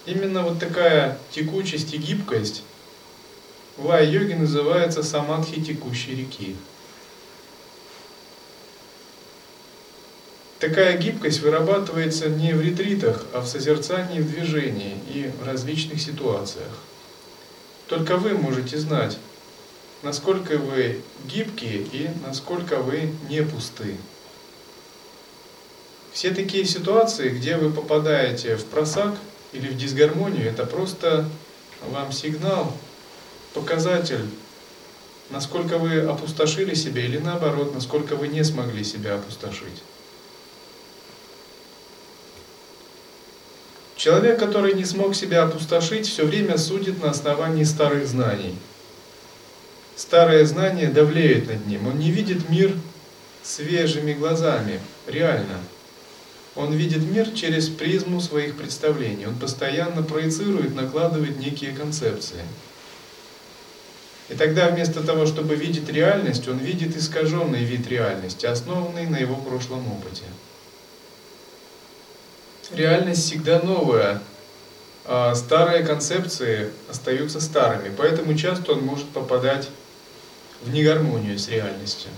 Именно 0.05 0.43
вот 0.43 0.57
такая 0.57 1.19
текучесть 1.31 1.93
и 1.93 1.97
гибкость 1.97 2.63
в 3.75 3.91
ай-йоге 3.91 4.37
называется 4.37 5.03
самадхи 5.03 5.61
текущей 5.61 6.15
реки. 6.15 6.55
Такая 10.59 10.97
гибкость 10.97 11.41
вырабатывается 11.41 12.29
не 12.29 12.53
в 12.53 12.61
ретритах, 12.61 13.25
а 13.31 13.41
в 13.41 13.47
созерцании 13.47 14.21
в 14.21 14.31
движении 14.31 14.97
и 15.13 15.31
в 15.39 15.45
различных 15.45 16.01
ситуациях. 16.01 16.71
Только 17.87 18.17
вы 18.17 18.31
можете 18.31 18.79
знать, 18.79 19.19
насколько 20.01 20.57
вы 20.57 21.01
гибкие 21.25 21.83
и 21.91 22.09
насколько 22.25 22.77
вы 22.77 23.13
не 23.29 23.43
пусты. 23.43 23.97
Все 26.11 26.31
такие 26.31 26.65
ситуации, 26.65 27.29
где 27.29 27.57
вы 27.57 27.71
попадаете 27.71 28.55
в 28.55 28.65
просак 28.65 29.15
или 29.53 29.67
в 29.67 29.77
дисгармонию, 29.77 30.49
это 30.49 30.65
просто 30.65 31.29
вам 31.91 32.11
сигнал, 32.11 32.73
показатель, 33.53 34.25
насколько 35.29 35.77
вы 35.77 35.99
опустошили 35.99 36.73
себя 36.73 37.05
или 37.05 37.19
наоборот, 37.19 37.75
насколько 37.75 38.15
вы 38.15 38.27
не 38.27 38.43
смогли 38.43 38.83
себя 38.83 39.15
опустошить. 39.15 39.83
Человек, 43.97 44.37
который 44.39 44.75
не 44.75 44.85
смог 44.85 45.15
себя 45.15 45.43
опустошить, 45.43 46.07
все 46.07 46.23
время 46.23 46.59
судит 46.59 47.01
на 47.01 47.09
основании 47.09 47.63
старых 47.63 48.07
знаний. 48.07 48.55
Старое 49.95 50.45
знание 50.45 50.87
давлеет 50.89 51.47
над 51.47 51.65
ним. 51.65 51.87
Он 51.87 51.97
не 51.97 52.11
видит 52.11 52.47
мир 52.47 52.75
свежими 53.41 54.13
глазами, 54.13 54.79
реально. 55.07 55.57
Он 56.55 56.73
видит 56.73 57.01
мир 57.09 57.31
через 57.31 57.69
призму 57.69 58.21
своих 58.21 58.55
представлений. 58.55 59.25
Он 59.25 59.35
постоянно 59.35 60.03
проецирует, 60.03 60.75
накладывает 60.75 61.39
некие 61.39 61.71
концепции. 61.71 62.43
И 64.29 64.35
тогда 64.35 64.69
вместо 64.69 65.01
того, 65.01 65.25
чтобы 65.25 65.55
видеть 65.55 65.89
реальность, 65.89 66.47
он 66.47 66.59
видит 66.59 66.95
искаженный 66.95 67.63
вид 67.63 67.87
реальности, 67.87 68.45
основанный 68.45 69.07
на 69.07 69.17
его 69.17 69.35
прошлом 69.37 69.91
опыте 69.91 70.23
реальность 72.71 73.23
всегда 73.23 73.59
новая, 73.59 74.21
а 75.05 75.33
старые 75.35 75.85
концепции 75.85 76.71
остаются 76.89 77.39
старыми, 77.39 77.93
поэтому 77.95 78.35
часто 78.35 78.73
он 78.73 78.81
может 78.81 79.07
попадать 79.09 79.69
в 80.61 80.73
негармонию 80.73 81.39
с 81.39 81.47
реальностью. 81.47 82.09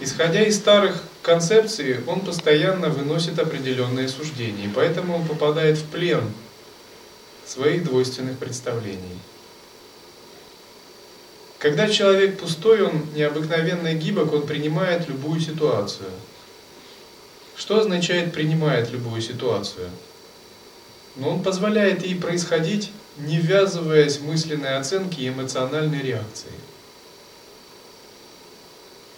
Исходя 0.00 0.42
из 0.42 0.56
старых 0.56 1.02
концепций, 1.22 2.04
он 2.06 2.20
постоянно 2.20 2.88
выносит 2.88 3.38
определенные 3.38 4.08
суждения, 4.08 4.70
поэтому 4.74 5.16
он 5.16 5.26
попадает 5.26 5.78
в 5.78 5.86
плен 5.86 6.32
своих 7.44 7.84
двойственных 7.84 8.38
представлений. 8.38 9.18
Когда 11.58 11.88
человек 11.88 12.38
пустой, 12.38 12.82
он 12.82 13.06
необыкновенно 13.14 13.92
гибок, 13.94 14.32
он 14.32 14.46
принимает 14.46 15.08
любую 15.08 15.40
ситуацию– 15.40 16.10
что 17.58 17.80
означает 17.80 18.32
принимает 18.32 18.90
любую 18.92 19.20
ситуацию? 19.20 19.90
Но 21.16 21.30
он 21.30 21.42
позволяет 21.42 22.04
ей 22.04 22.14
происходить, 22.14 22.92
не 23.18 23.38
ввязываясь 23.38 24.18
в 24.18 24.26
мысленные 24.26 24.76
оценки 24.76 25.20
и 25.20 25.28
эмоциональные 25.28 26.02
реакции. 26.02 26.52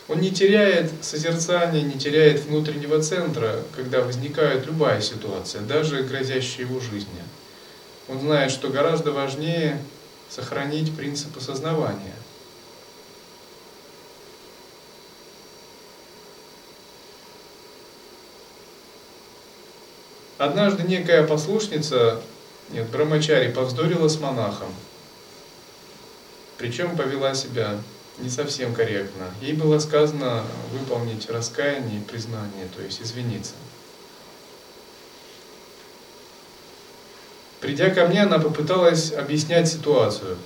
Он 0.08 0.20
не 0.20 0.30
теряет 0.30 0.90
созерцания, 1.02 1.82
не 1.82 1.98
теряет 2.00 2.40
внутреннего 2.40 3.00
центра, 3.02 3.62
когда 3.76 4.00
возникает 4.00 4.66
любая 4.66 5.02
ситуация, 5.02 5.60
даже 5.60 6.02
грозящая 6.02 6.66
его 6.66 6.80
жизни. 6.80 7.22
Он 8.08 8.18
знает, 8.18 8.50
что 8.50 8.70
гораздо 8.70 9.12
важнее 9.12 9.80
сохранить 10.30 10.96
принцип 10.96 11.36
осознавания– 11.36 12.14
Однажды 20.40 20.84
некая 20.84 21.26
послушница, 21.26 22.18
нет, 22.70 22.88
Брамачари, 22.88 23.52
повздорила 23.52 24.08
с 24.08 24.18
монахом. 24.18 24.74
Причем 26.56 26.96
повела 26.96 27.34
себя 27.34 27.76
не 28.16 28.30
совсем 28.30 28.74
корректно. 28.74 29.26
Ей 29.42 29.52
было 29.52 29.78
сказано 29.80 30.42
выполнить 30.72 31.28
раскаяние 31.28 32.00
и 32.00 32.04
признание, 32.04 32.66
то 32.74 32.80
есть 32.82 33.02
извиниться. 33.02 33.52
Придя 37.60 37.90
ко 37.90 38.06
мне, 38.06 38.22
она 38.22 38.38
попыталась 38.38 39.12
объяснять 39.12 39.68
ситуацию. 39.68 40.38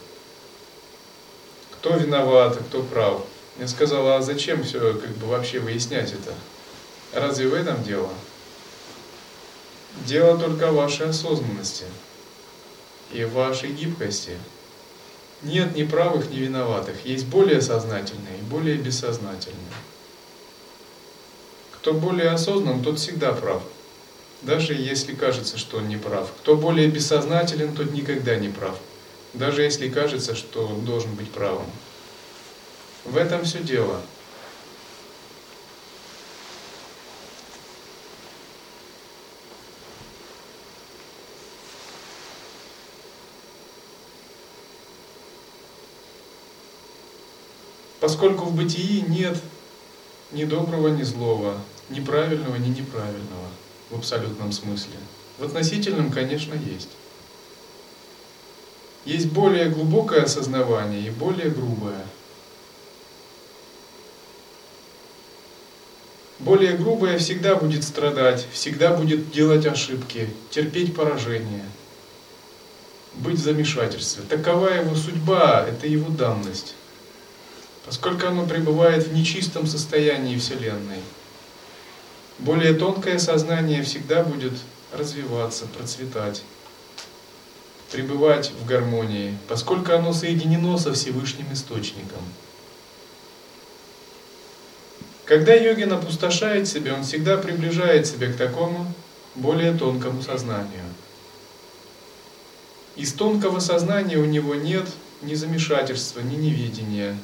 Кто 1.70 1.94
виноват, 1.94 2.56
а 2.58 2.64
кто 2.64 2.82
прав. 2.82 3.22
Я 3.60 3.68
сказала, 3.68 4.16
а 4.16 4.22
зачем 4.22 4.64
все 4.64 4.94
как 4.94 5.10
бы 5.10 5.28
вообще 5.28 5.60
выяснять 5.60 6.12
это? 6.12 6.34
Разве 7.12 7.46
в 7.46 7.54
этом 7.54 7.84
дело? 7.84 8.10
Дело 10.06 10.36
только 10.36 10.70
в 10.70 10.74
вашей 10.74 11.08
осознанности 11.10 11.84
и 13.12 13.24
в 13.24 13.32
вашей 13.32 13.70
гибкости. 13.70 14.32
Нет 15.42 15.76
ни 15.76 15.84
правых, 15.84 16.30
ни 16.30 16.36
виноватых. 16.36 17.04
Есть 17.04 17.26
более 17.26 17.62
сознательные 17.62 18.38
и 18.38 18.42
более 18.42 18.76
бессознательные. 18.76 19.58
Кто 21.72 21.92
более 21.92 22.30
осознан, 22.30 22.82
тот 22.82 22.98
всегда 22.98 23.32
прав. 23.32 23.62
Даже 24.42 24.74
если 24.74 25.14
кажется, 25.14 25.58
что 25.58 25.78
он 25.78 25.88
не 25.88 25.96
прав. 25.96 26.30
Кто 26.40 26.56
более 26.56 26.88
бессознателен, 26.88 27.74
тот 27.74 27.92
никогда 27.92 28.36
не 28.36 28.48
прав. 28.48 28.76
даже 29.32 29.62
если 29.62 29.88
кажется, 29.88 30.34
что 30.34 30.66
он 30.66 30.84
должен 30.84 31.14
быть 31.14 31.30
правым. 31.30 31.66
В 33.04 33.16
этом 33.16 33.44
все 33.44 33.60
дело. 33.60 34.00
Поскольку 48.04 48.44
в 48.44 48.54
бытии 48.54 49.02
нет 49.08 49.38
ни 50.30 50.44
доброго, 50.44 50.88
ни 50.88 51.02
злого, 51.04 51.58
ни 51.88 52.00
правильного, 52.00 52.56
ни 52.56 52.68
неправильного 52.68 53.48
в 53.88 53.96
абсолютном 53.96 54.52
смысле. 54.52 54.92
В 55.38 55.44
относительном, 55.44 56.12
конечно, 56.12 56.52
есть. 56.52 56.90
Есть 59.06 59.28
более 59.28 59.70
глубокое 59.70 60.24
осознавание 60.24 61.00
и 61.00 61.10
более 61.10 61.48
грубое. 61.48 62.04
Более 66.40 66.76
грубое 66.76 67.16
всегда 67.16 67.54
будет 67.54 67.84
страдать, 67.84 68.46
всегда 68.52 68.94
будет 68.94 69.30
делать 69.30 69.64
ошибки, 69.64 70.28
терпеть 70.50 70.94
поражение, 70.94 71.64
быть 73.14 73.38
в 73.38 73.42
замешательстве. 73.42 74.24
Такова 74.28 74.68
его 74.68 74.94
судьба, 74.94 75.64
это 75.66 75.86
его 75.86 76.10
данность 76.10 76.74
поскольку 77.86 78.26
оно 78.26 78.46
пребывает 78.46 79.06
в 79.06 79.14
нечистом 79.14 79.66
состоянии 79.66 80.38
Вселенной. 80.38 81.00
Более 82.38 82.74
тонкое 82.74 83.18
сознание 83.18 83.82
всегда 83.82 84.24
будет 84.24 84.52
развиваться, 84.92 85.66
процветать, 85.66 86.42
пребывать 87.92 88.50
в 88.60 88.66
гармонии, 88.66 89.38
поскольку 89.48 89.92
оно 89.92 90.12
соединено 90.12 90.78
со 90.78 90.92
Всевышним 90.92 91.52
Источником. 91.52 92.22
Когда 95.24 95.54
йогин 95.54 95.92
опустошает 95.92 96.68
себя, 96.68 96.94
он 96.94 97.04
всегда 97.04 97.38
приближает 97.38 98.06
себя 98.06 98.32
к 98.32 98.36
такому 98.36 98.92
более 99.34 99.72
тонкому 99.72 100.22
сознанию. 100.22 100.84
Из 102.96 103.12
тонкого 103.12 103.58
сознания 103.58 104.18
у 104.18 104.24
него 104.24 104.54
нет 104.54 104.86
ни 105.22 105.34
замешательства, 105.34 106.20
ни 106.20 106.36
невидения, 106.36 107.16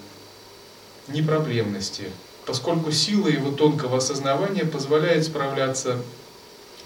непроблемности, 1.12 2.05
поскольку 2.46 2.92
сила 2.92 3.29
его 3.29 3.51
тонкого 3.51 3.99
осознавания 3.99 4.64
позволяет 4.64 5.25
справляться 5.25 5.99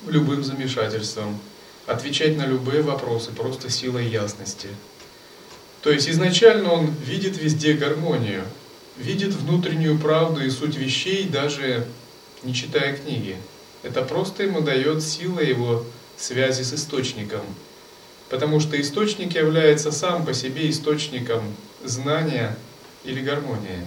любым 0.06 0.44
замешательством, 0.44 1.38
отвечать 1.86 2.36
на 2.36 2.46
любые 2.46 2.82
вопросы 2.82 3.30
просто 3.32 3.70
силой 3.70 4.06
ясности. 4.06 4.68
То 5.82 5.90
есть 5.90 6.08
изначально 6.08 6.72
он 6.72 6.90
видит 7.04 7.36
везде 7.38 7.74
гармонию, 7.74 8.42
видит 8.96 9.34
внутреннюю 9.34 9.98
правду 9.98 10.42
и 10.42 10.50
суть 10.50 10.76
вещей, 10.76 11.28
даже 11.28 11.86
не 12.42 12.54
читая 12.54 12.96
книги. 12.96 13.36
Это 13.82 14.02
просто 14.02 14.44
ему 14.44 14.60
дает 14.60 15.02
сила 15.02 15.40
его 15.40 15.84
связи 16.16 16.62
с 16.62 16.72
источником. 16.72 17.42
Потому 18.30 18.60
что 18.60 18.80
источник 18.80 19.34
является 19.34 19.92
сам 19.92 20.24
по 20.24 20.32
себе 20.32 20.70
источником 20.70 21.42
знания 21.84 22.56
или 23.04 23.20
гармонии. 23.20 23.86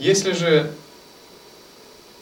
Если 0.00 0.32
же 0.32 0.72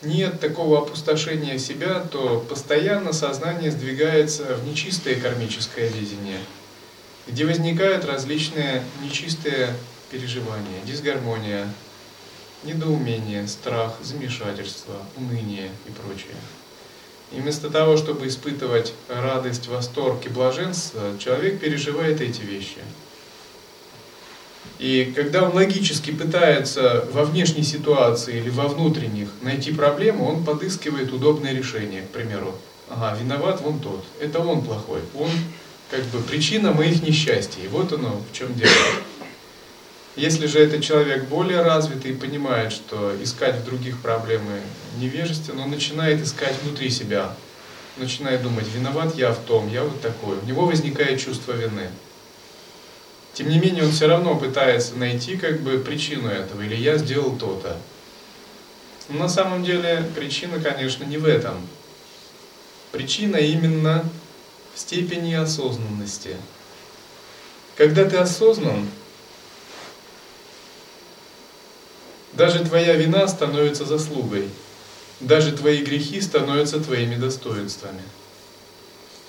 нет 0.02 0.40
такого 0.40 0.78
опустошения 0.78 1.58
себя, 1.58 2.00
то 2.00 2.44
постоянно 2.48 3.12
сознание 3.12 3.70
сдвигается 3.70 4.56
в 4.56 4.66
нечистое 4.66 5.14
кармическое 5.14 5.86
видение, 5.86 6.40
где 7.28 7.46
возникают 7.46 8.04
различные 8.04 8.82
нечистые 9.00 9.72
переживания, 10.10 10.82
дисгармония, 10.86 11.72
недоумение, 12.64 13.46
страх, 13.46 13.94
замешательство, 14.02 14.96
уныние 15.16 15.70
и 15.86 15.92
прочее. 15.92 16.34
И 17.30 17.40
вместо 17.40 17.70
того, 17.70 17.96
чтобы 17.96 18.26
испытывать 18.26 18.92
радость, 19.06 19.68
восторг 19.68 20.26
и 20.26 20.28
блаженство, 20.28 21.16
человек 21.20 21.60
переживает 21.60 22.20
эти 22.20 22.40
вещи– 22.40 22.78
и 24.78 25.12
когда 25.14 25.42
он 25.42 25.54
логически 25.54 26.10
пытается 26.10 27.04
во 27.12 27.24
внешней 27.24 27.64
ситуации 27.64 28.38
или 28.38 28.50
во 28.50 28.68
внутренних 28.68 29.28
найти 29.42 29.72
проблему, 29.72 30.26
он 30.28 30.44
подыскивает 30.44 31.12
удобное 31.12 31.52
решение, 31.52 32.02
к 32.02 32.10
примеру. 32.10 32.54
Ага, 32.88 33.18
виноват 33.20 33.60
вон 33.60 33.80
тот, 33.80 34.04
это 34.20 34.38
он 34.38 34.62
плохой, 34.62 35.00
он 35.14 35.30
как 35.90 36.02
бы 36.04 36.20
причина 36.20 36.72
моих 36.72 37.02
несчастий. 37.02 37.66
Вот 37.68 37.92
оно 37.92 38.22
в 38.30 38.36
чем 38.36 38.54
дело. 38.54 38.72
Если 40.16 40.46
же 40.46 40.58
этот 40.58 40.82
человек 40.82 41.24
более 41.28 41.62
развитый 41.62 42.10
и 42.10 42.14
понимает, 42.14 42.72
что 42.72 43.14
искать 43.22 43.56
в 43.60 43.64
других 43.64 43.98
проблемы 43.98 44.60
невежественно, 44.98 45.62
он 45.62 45.70
начинает 45.70 46.20
искать 46.20 46.54
внутри 46.62 46.90
себя, 46.90 47.36
начинает 47.96 48.42
думать, 48.42 48.66
виноват 48.74 49.14
я 49.16 49.32
в 49.32 49.38
том, 49.38 49.68
я 49.72 49.84
вот 49.84 50.00
такой. 50.00 50.38
У 50.38 50.44
него 50.44 50.66
возникает 50.66 51.20
чувство 51.20 51.52
вины. 51.52 51.88
Тем 53.38 53.50
не 53.50 53.60
менее, 53.60 53.84
он 53.84 53.92
все 53.92 54.08
равно 54.08 54.34
пытается 54.34 54.96
найти 54.96 55.36
как 55.36 55.60
бы 55.60 55.78
причину 55.78 56.28
этого, 56.28 56.60
или 56.60 56.74
я 56.74 56.98
сделал 56.98 57.36
то-то. 57.38 57.76
Но 59.08 59.16
на 59.20 59.28
самом 59.28 59.62
деле 59.62 60.04
причина, 60.16 60.58
конечно, 60.58 61.04
не 61.04 61.18
в 61.18 61.24
этом. 61.24 61.54
Причина 62.90 63.36
именно 63.36 64.04
в 64.74 64.80
степени 64.80 65.34
осознанности. 65.34 66.34
Когда 67.76 68.06
ты 68.06 68.16
осознан, 68.16 68.88
даже 72.32 72.64
твоя 72.64 72.94
вина 72.94 73.28
становится 73.28 73.84
заслугой, 73.84 74.48
даже 75.20 75.52
твои 75.52 75.84
грехи 75.84 76.20
становятся 76.20 76.80
твоими 76.80 77.14
достоинствами. 77.14 78.02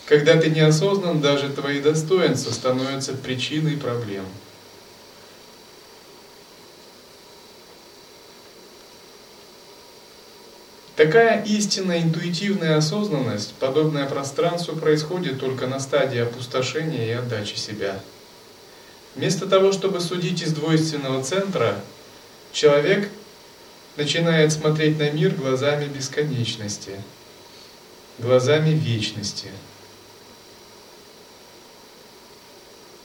Когда 0.09 0.41
ты 0.41 0.49
неосознан, 0.49 1.21
даже 1.21 1.49
твои 1.49 1.79
достоинства 1.79 2.51
становятся 2.51 3.13
причиной 3.13 3.77
проблем. 3.77 4.25
Такая 10.95 11.43
истинная 11.43 12.01
интуитивная 12.01 12.77
осознанность, 12.77 13.53
подобное 13.59 14.07
пространству, 14.07 14.75
происходит 14.75 15.39
только 15.39 15.67
на 15.67 15.79
стадии 15.79 16.19
опустошения 16.19 17.05
и 17.05 17.11
отдачи 17.11 17.55
себя. 17.55 17.99
Вместо 19.15 19.45
того, 19.45 19.71
чтобы 19.71 19.99
судить 19.99 20.41
из 20.41 20.53
двойственного 20.53 21.23
центра, 21.23 21.79
человек 22.51 23.11
начинает 23.95 24.51
смотреть 24.51 24.97
на 24.97 25.11
мир 25.11 25.35
глазами 25.35 25.85
бесконечности, 25.85 26.99
глазами 28.17 28.71
вечности– 28.71 29.49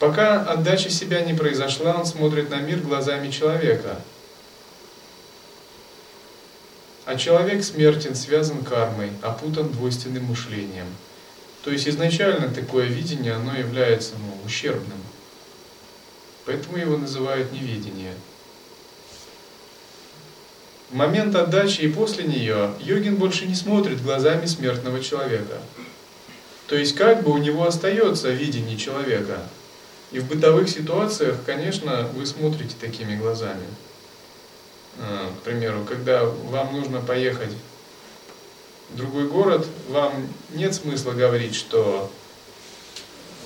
Пока 0.05 0.43
отдача 0.43 0.91
себя 0.91 1.23
не 1.23 1.33
произошла, 1.33 1.95
он 1.95 2.05
смотрит 2.05 2.51
на 2.51 2.57
мир 2.57 2.81
глазами 2.81 3.31
человека. 3.31 3.99
А 7.07 7.17
человек 7.17 7.65
смертен, 7.65 8.15
связан 8.15 8.63
кармой, 8.65 9.13
опутан 9.23 9.73
двойственным 9.73 10.25
мышлением. 10.25 10.89
То 11.63 11.71
есть 11.71 11.89
изначально 11.89 12.51
такое 12.51 12.85
видение, 12.85 13.33
оно 13.33 13.57
является 13.57 14.13
ну, 14.19 14.45
ущербным. 14.45 14.99
Поэтому 16.45 16.77
его 16.77 16.99
называют 16.99 17.51
невидение. 17.53 18.13
В 20.91 20.97
момент 20.97 21.35
отдачи 21.35 21.81
и 21.81 21.89
после 21.89 22.25
нее 22.25 22.75
йогин 22.79 23.17
больше 23.17 23.47
не 23.47 23.55
смотрит 23.55 24.03
глазами 24.03 24.45
смертного 24.45 25.03
человека. 25.03 25.63
То 26.67 26.77
есть 26.77 26.95
как 26.95 27.23
бы 27.23 27.31
у 27.31 27.39
него 27.39 27.67
остается 27.67 28.29
видение 28.29 28.77
человека, 28.77 29.39
и 30.15 30.21
в 30.21 30.29
бытовых 30.29 30.69
ситуациях, 30.69 31.39
конечно, 31.45 32.09
вы 32.15 32.25
смотрите 32.25 32.77
такими 32.81 33.17
глазами. 33.17 33.67
А, 35.01 35.29
к 35.29 35.43
примеру, 35.43 35.85
когда 35.85 36.25
вам 36.25 36.73
нужно 36.73 37.01
поехать 37.01 37.51
в 38.91 38.97
другой 38.97 39.27
город, 39.27 39.67
вам 39.89 40.29
нет 40.53 40.73
смысла 40.73 41.11
говорить, 41.11 41.57
что 41.57 42.13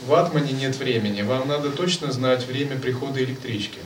в 0.05 0.13
Атмане 0.13 0.53
нет 0.53 0.77
времени. 0.77 1.23
Вам 1.23 1.49
надо 1.49 1.71
точно 1.71 2.13
знать 2.13 2.45
время 2.45 2.79
прихода 2.79 3.25
электрички. 3.25 3.81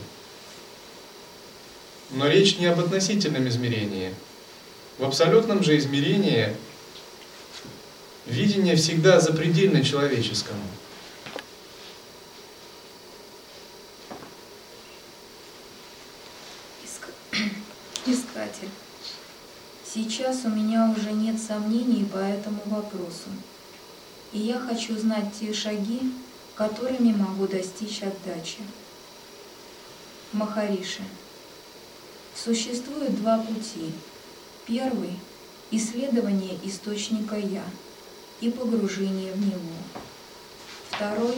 Но 2.11 2.27
речь 2.27 2.59
не 2.59 2.67
об 2.67 2.81
относительном 2.81 3.47
измерении. 3.47 4.13
В 4.99 5.05
абсолютном 5.05 5.63
же 5.63 5.79
измерении 5.79 6.49
видение 8.27 8.75
всегда 8.75 9.21
запредельно 9.21 9.85
человеческому. 9.85 10.65
Сейчас 19.93 20.47
у 20.47 20.49
меня 20.49 20.91
уже 20.97 21.13
нет 21.13 21.39
сомнений 21.39 22.07
по 22.07 22.17
этому 22.17 22.63
вопросу. 22.65 23.29
и 24.33 24.39
я 24.39 24.59
хочу 24.59 24.99
знать 24.99 25.27
те 25.39 25.53
шаги, 25.53 26.01
которыми 26.55 27.13
могу 27.13 27.47
достичь 27.47 28.03
отдачи. 28.03 28.61
Махариши. 30.33 31.03
Существует 32.35 33.15
два 33.21 33.37
пути. 33.41 33.93
Первый– 34.67 35.11
исследование 35.71 36.59
источника 36.65 37.37
«я» 37.37 37.65
и 38.41 38.51
погружение 38.51 39.35
в 39.35 39.47
него. 39.47 39.77
Второй 40.89 41.37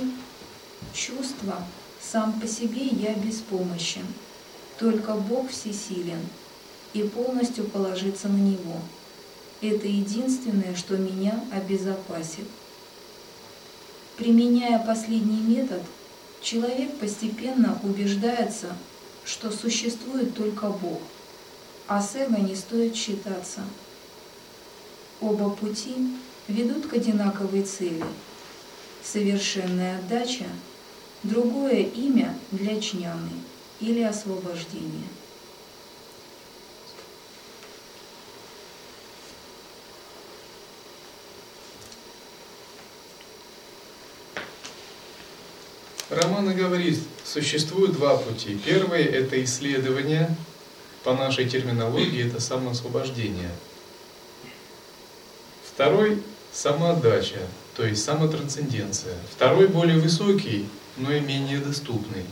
–чувство 0.95 1.57
«сам 2.01 2.41
по 2.41 2.47
себе 2.47 2.87
я 2.87 3.15
беспомощен», 3.15 4.07
только 4.79 5.15
Бог 5.15 5.51
всесилен, 5.51 6.21
и 6.95 7.03
полностью 7.03 7.65
положиться 7.65 8.29
на 8.29 8.39
Него. 8.39 8.81
Это 9.61 9.87
единственное, 9.87 10.75
что 10.75 10.97
меня 10.97 11.45
обезопасит. 11.53 12.47
Применяя 14.17 14.79
последний 14.79 15.41
метод, 15.41 15.83
человек 16.41 16.97
постепенно 16.99 17.79
убеждается, 17.83 18.77
что 19.25 19.51
существует 19.51 20.35
только 20.35 20.69
Бог, 20.69 21.01
а 21.89 22.01
с 22.01 22.15
эго 22.15 22.37
не 22.41 22.55
стоит 22.55 22.95
считаться. 22.95 23.63
Оба 25.21 25.51
пути 25.51 25.95
ведут 26.47 26.87
к 26.87 26.95
одинаковой 26.95 27.63
цели– 27.63 28.05
совершенная 29.03 29.99
отдача, 29.99 30.47
другое 31.23 31.83
имя 31.83 32.37
для 32.53 32.81
чняны 32.81 33.31
или 33.81 34.03
освобождения. 34.03 35.09
Романа 46.15 46.55
говорит, 46.55 46.99
существует 47.25 47.93
два 47.93 48.17
пути. 48.17 48.59
Первый– 48.65 49.03
это 49.05 49.43
исследование, 49.45 50.35
по 51.03 51.13
нашей 51.13 51.49
терминологии 51.49 52.27
это 52.27 52.41
самоосвобождение. 52.41 53.51
Второй– 55.65 56.23
самоотдача, 56.53 57.41
то 57.77 57.85
есть 57.85 58.05
самотрансценденция. 58.05 59.17
Второй 59.35 59.67
более 59.67 59.99
высокий, 59.99 60.69
но 60.97 61.13
и 61.13 61.21
менее 61.21 61.59
доступный. 61.59 62.25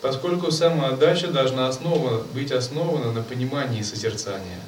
Поскольку 0.00 0.50
самоотдача 0.50 1.28
должна 1.28 1.68
основа, 1.68 2.24
быть 2.32 2.52
основана 2.52 3.12
на 3.12 3.22
понимании 3.22 3.82
созерцания. 3.82 4.60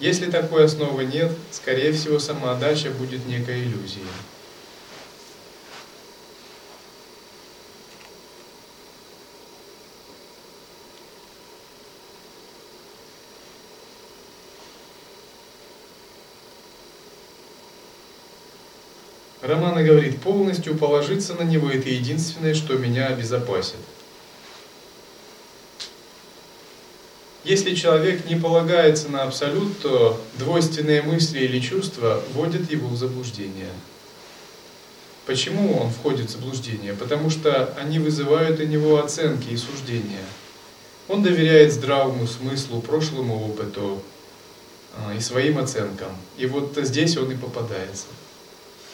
Если 0.00 0.30
такой 0.30 0.64
основы 0.64 1.04
нет, 1.04 1.30
скорее 1.52 1.92
всего 1.92 2.18
самоотдача 2.18 2.90
будет 2.90 3.26
некой 3.26 3.62
иллюзией. 3.62 4.06
Романа 19.44 19.82
говорит, 19.82 20.20
полностью 20.22 20.74
положиться 20.74 21.34
на 21.34 21.42
него– 21.42 21.70
это 21.70 21.90
единственное, 21.90 22.54
что 22.54 22.78
меня 22.78 23.08
обезопасит. 23.08 23.76
Если 27.44 27.74
человек 27.74 28.26
не 28.26 28.36
полагается 28.36 29.10
на 29.10 29.22
абсолют, 29.22 29.78
то 29.80 30.18
двойственные 30.38 31.02
мысли 31.02 31.40
или 31.40 31.60
чувства 31.60 32.22
вводят 32.32 32.70
его 32.70 32.88
в 32.88 32.96
заблуждение. 32.96 33.68
Почему 35.26 35.76
он 35.78 35.90
входит 35.90 36.30
в 36.30 36.32
заблуждение? 36.32 36.94
Потому 36.94 37.28
что 37.28 37.74
они 37.78 37.98
вызывают 37.98 38.60
у 38.60 38.64
него 38.64 38.98
оценки 38.98 39.50
и 39.50 39.58
суждения. 39.58 40.24
Он 41.06 41.22
доверяет 41.22 41.70
здравому 41.74 42.26
смыслу, 42.26 42.80
прошлому 42.80 43.44
опыту 43.46 44.02
а, 44.96 45.14
и 45.14 45.20
своим 45.20 45.58
оценкам. 45.58 46.16
И 46.38 46.46
вот 46.46 46.78
здесь 46.80 47.18
он 47.18 47.30
и 47.30 47.36
попадается. 47.36 48.06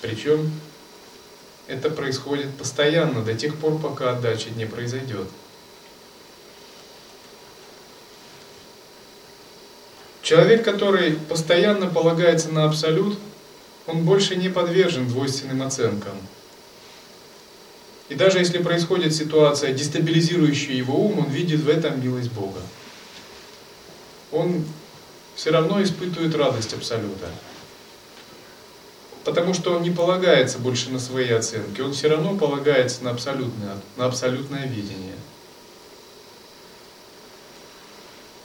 Причем 0.00 0.50
это 1.66 1.90
происходит 1.90 2.54
постоянно, 2.56 3.22
до 3.22 3.34
тех 3.34 3.56
пор, 3.56 3.78
пока 3.78 4.12
отдача 4.12 4.50
не 4.50 4.66
произойдет. 4.66 5.28
Человек, 10.22 10.64
который 10.64 11.12
постоянно 11.12 11.86
полагается 11.86 12.50
на 12.50 12.64
абсолют, 12.64 13.18
он 13.86 14.04
больше 14.04 14.36
не 14.36 14.48
подвержен 14.48 15.08
двойственным 15.08 15.62
оценкам. 15.62 16.16
И 18.08 18.14
даже 18.14 18.38
если 18.38 18.58
происходит 18.58 19.14
ситуация, 19.14 19.72
дестабилизирующая 19.72 20.74
его 20.74 20.96
ум, 20.96 21.20
он 21.20 21.30
видит 21.30 21.60
в 21.60 21.68
этом 21.68 22.02
милость 22.02 22.30
Бога. 22.32 22.60
Он 24.32 24.64
все 25.34 25.50
равно 25.50 25.82
испытывает 25.82 26.34
радость 26.34 26.74
Абсолюта 26.74 27.28
потому 29.30 29.54
что 29.54 29.76
он 29.76 29.82
не 29.82 29.92
полагается 29.92 30.58
больше 30.58 30.90
на 30.90 30.98
свои 30.98 31.30
оценки, 31.30 31.80
он 31.80 31.92
все 31.92 32.08
равно 32.08 32.36
полагается 32.36 33.04
на 33.04 33.10
абсолютное, 33.10 33.76
на 33.96 34.06
абсолютное 34.06 34.66
видение. 34.66 35.14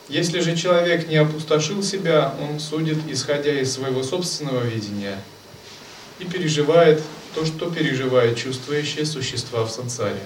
Если 0.09 0.41
же 0.41 0.55
человек 0.55 1.07
не 1.07 1.15
опустошил 1.15 1.81
себя, 1.81 2.35
он 2.39 2.59
судит, 2.59 2.99
исходя 3.09 3.59
из 3.59 3.73
своего 3.73 4.03
собственного 4.03 4.61
видения, 4.61 5.19
и 6.19 6.25
переживает 6.25 7.01
то, 7.33 7.43
что 7.47 7.71
переживает 7.71 8.37
чувствующие 8.37 9.07
существа 9.07 9.65
в 9.65 9.71
сансаре. 9.71 10.21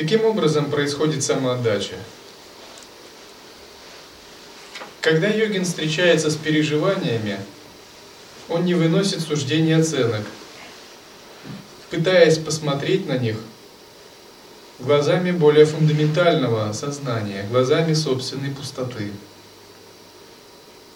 Каким 0.00 0.24
образом 0.24 0.70
происходит 0.70 1.22
самоотдача? 1.22 1.96
Когда 5.02 5.28
йогин 5.28 5.66
встречается 5.66 6.30
с 6.30 6.36
переживаниями, 6.36 7.38
он 8.48 8.64
не 8.64 8.72
выносит 8.72 9.20
суждений 9.20 9.74
оценок, 9.74 10.22
пытаясь 11.90 12.38
посмотреть 12.38 13.06
на 13.06 13.18
них 13.18 13.36
глазами 14.78 15.32
более 15.32 15.66
фундаментального 15.66 16.72
сознания, 16.72 17.46
глазами 17.50 17.92
собственной 17.92 18.52
пустоты. 18.52 19.12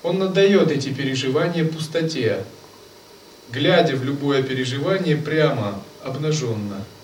Он 0.02 0.22
отдает 0.22 0.70
эти 0.70 0.88
переживания 0.88 1.66
пустоте, 1.66 2.42
глядя 3.50 3.96
в 3.96 4.02
любое 4.02 4.42
переживание 4.42 5.18
прямо, 5.18 5.78
обнаженно– 6.02 6.82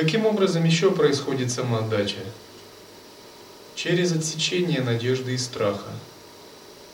Каким 0.00 0.24
образом 0.24 0.64
еще 0.64 0.92
происходит 0.92 1.52
самоотдача? 1.52 2.24
Через 3.74 4.12
отсечение 4.12 4.80
надежды 4.80 5.34
и 5.34 5.36
страха. 5.36 5.90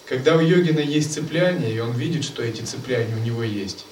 Когда 0.06 0.34
у 0.34 0.40
йогина 0.40 0.80
есть 0.80 1.14
цепляние, 1.14 1.72
и 1.72 1.78
он 1.78 1.92
видит, 1.92 2.24
что 2.24 2.42
эти 2.42 2.62
цепляния 2.62 3.14
у 3.14 3.20
него 3.20 3.44
есть, 3.44 3.84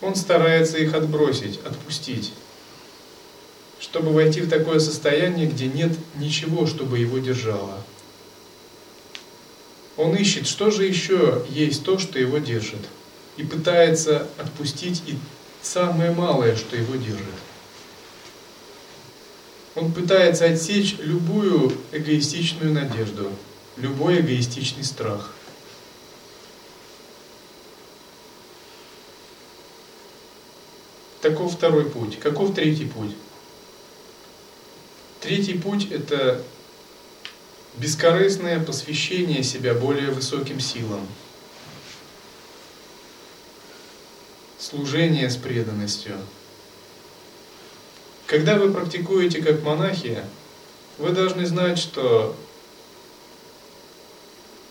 он 0.00 0.14
старается 0.14 0.78
их 0.78 0.94
отбросить, 0.94 1.60
отпустить, 1.66 2.32
чтобы 3.78 4.10
войти 4.10 4.40
в 4.40 4.48
такое 4.48 4.78
состояние, 4.78 5.46
где 5.46 5.66
нет 5.66 5.92
ничего, 6.16 6.66
чтобы 6.66 6.98
его 6.98 7.18
держало. 7.18 7.78
Он 9.98 10.16
ищет, 10.16 10.46
что 10.46 10.70
же 10.70 10.86
еще 10.86 11.44
есть 11.50 11.84
то, 11.84 11.98
что 11.98 12.18
его 12.18 12.38
держит, 12.38 12.80
и 13.36 13.44
пытается 13.44 14.26
отпустить 14.38 15.02
и 15.06 15.18
самое 15.62 16.10
малое, 16.10 16.56
что 16.56 16.76
его 16.76 16.96
держит. 16.96 17.26
Он 19.74 19.92
пытается 19.92 20.44
отсечь 20.44 20.96
любую 20.98 21.72
эгоистичную 21.92 22.72
надежду, 22.72 23.32
любой 23.76 24.20
эгоистичный 24.20 24.84
страх. 24.84 25.32
Таков 31.22 31.54
второй 31.54 31.88
путь. 31.88 32.18
Каков 32.18 32.54
третий 32.54 32.86
путь? 32.86 33.14
Третий 35.20 35.54
путь– 35.54 35.90
это 35.92 36.42
бескорыстное 37.76 38.58
посвящение 38.60 39.44
себя 39.44 39.72
более 39.72 40.10
высоким 40.10 40.58
силам– 40.58 41.06
служение 44.72 45.28
с 45.28 45.36
преданностью. 45.36 46.16
Когда 48.26 48.56
вы 48.56 48.72
практикуете 48.72 49.42
как 49.42 49.62
монахи, 49.62 50.24
вы 50.96 51.10
должны 51.10 51.44
знать, 51.44 51.78
что 51.78 52.34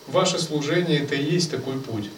ваше 0.07 0.39
служение 0.39 1.03
это 1.03 1.13
и 1.13 1.23
есть 1.23 1.51
такой 1.51 1.79
путь. 1.79 2.09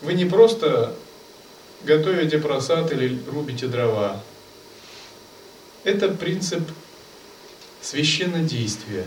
Вы 0.00 0.14
не 0.14 0.24
просто 0.24 0.96
готовите 1.82 2.38
просад 2.38 2.90
или 2.90 3.22
рубите 3.30 3.66
дрова. 3.66 4.22
Это 5.84 6.08
принцип 6.08 6.62
священнодействия. 7.82 9.06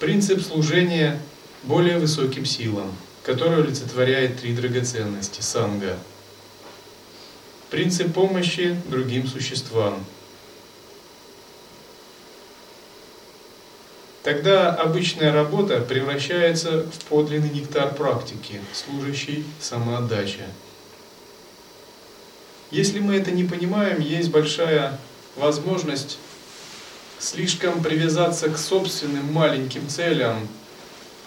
Принцип 0.00 0.42
служения 0.42 1.20
более 1.62 1.98
высоким 1.98 2.44
силам, 2.44 2.90
который 3.22 3.62
олицетворяет 3.62 4.40
три 4.40 4.54
драгоценности– 4.54 5.40
санга. 5.42 5.96
Принцип 7.70 8.12
помощи 8.12 8.76
другим 8.88 9.28
существам– 9.28 10.04
Тогда 14.22 14.74
обычная 14.74 15.32
работа 15.32 15.80
превращается 15.80 16.82
в 16.82 17.04
подлинный 17.08 17.48
нектар 17.48 17.94
практики, 17.94 18.60
служащий 18.74 19.46
самоотдаче. 19.60 20.46
Если 22.70 23.00
мы 23.00 23.16
это 23.16 23.30
не 23.30 23.44
понимаем, 23.44 23.98
есть 24.00 24.30
большая 24.30 24.98
возможность 25.36 26.18
слишком 27.20 27.82
привязаться 27.82 28.48
к 28.48 28.58
собственным 28.58 29.32
маленьким 29.32 29.88
целям, 29.88 30.48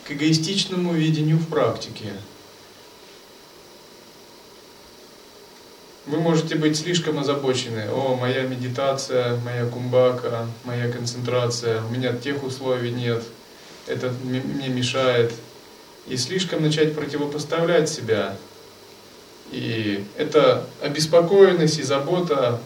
к 0.06 0.12
эгоистичному 0.12 0.94
видению 0.94 1.38
в 1.38 1.48
практике– 1.48 2.12
Вы 6.06 6.20
можете 6.20 6.56
быть 6.56 6.78
слишком 6.78 7.18
озабочены. 7.20 7.90
О, 7.90 8.18
моя 8.18 8.42
медитация, 8.44 9.38
моя 9.38 9.66
кумбака, 9.66 10.48
моя 10.66 10.92
концентрация, 10.92 11.82
у 11.82 11.90
меня 11.90 12.12
тех 12.14 12.44
условий 12.44 12.92
нет, 12.92 13.24
это 13.88 14.14
мне 14.24 14.68
мешает. 14.68 15.32
И 16.08 16.18
слишком 16.18 16.62
начать 16.62 16.94
противопоставлять 16.94 17.88
себя. 17.88 18.36
И 19.52 20.04
эта 20.18 20.66
обеспокоенность 20.82 21.80
и 21.80 21.84
забота 21.84 22.60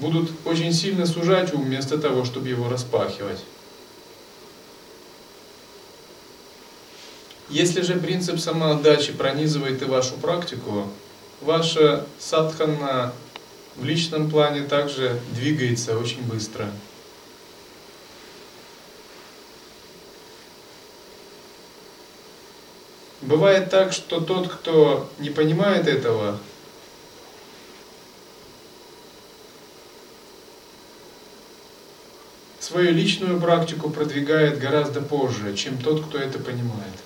будут 0.00 0.30
очень 0.44 0.72
сильно 0.72 1.06
сужать 1.06 1.52
ум 1.54 1.64
вместо 1.64 1.98
того, 1.98 2.24
чтобы 2.24 2.48
его 2.48 2.68
распахивать. 2.68 3.40
Если 7.48 7.82
же 7.82 7.94
принцип 7.94 8.40
самоотдачи 8.40 9.12
пронизывает 9.12 9.80
и 9.80 9.84
вашу 9.84 10.14
практику, 10.14 10.88
ваша 11.40 12.04
садхана 12.18 13.12
в 13.76 13.84
личном 13.84 14.30
плане 14.30 14.62
также 14.62 15.20
двигается 15.32 15.96
очень 15.98 16.22
быстро. 16.22 16.68
Бывает 23.22 23.70
так, 23.70 23.92
что 23.92 24.20
тот, 24.20 24.48
кто 24.48 25.10
не 25.18 25.30
понимает 25.30 25.86
этого, 25.86 26.38
свою 32.66 32.92
личную 32.92 33.40
практику 33.40 33.90
продвигает 33.90 34.58
гораздо 34.58 35.00
позже, 35.00 35.54
чем 35.56 35.78
тот, 35.78 36.04
кто 36.04 36.18
это 36.18 36.40
понимает. 36.40 36.96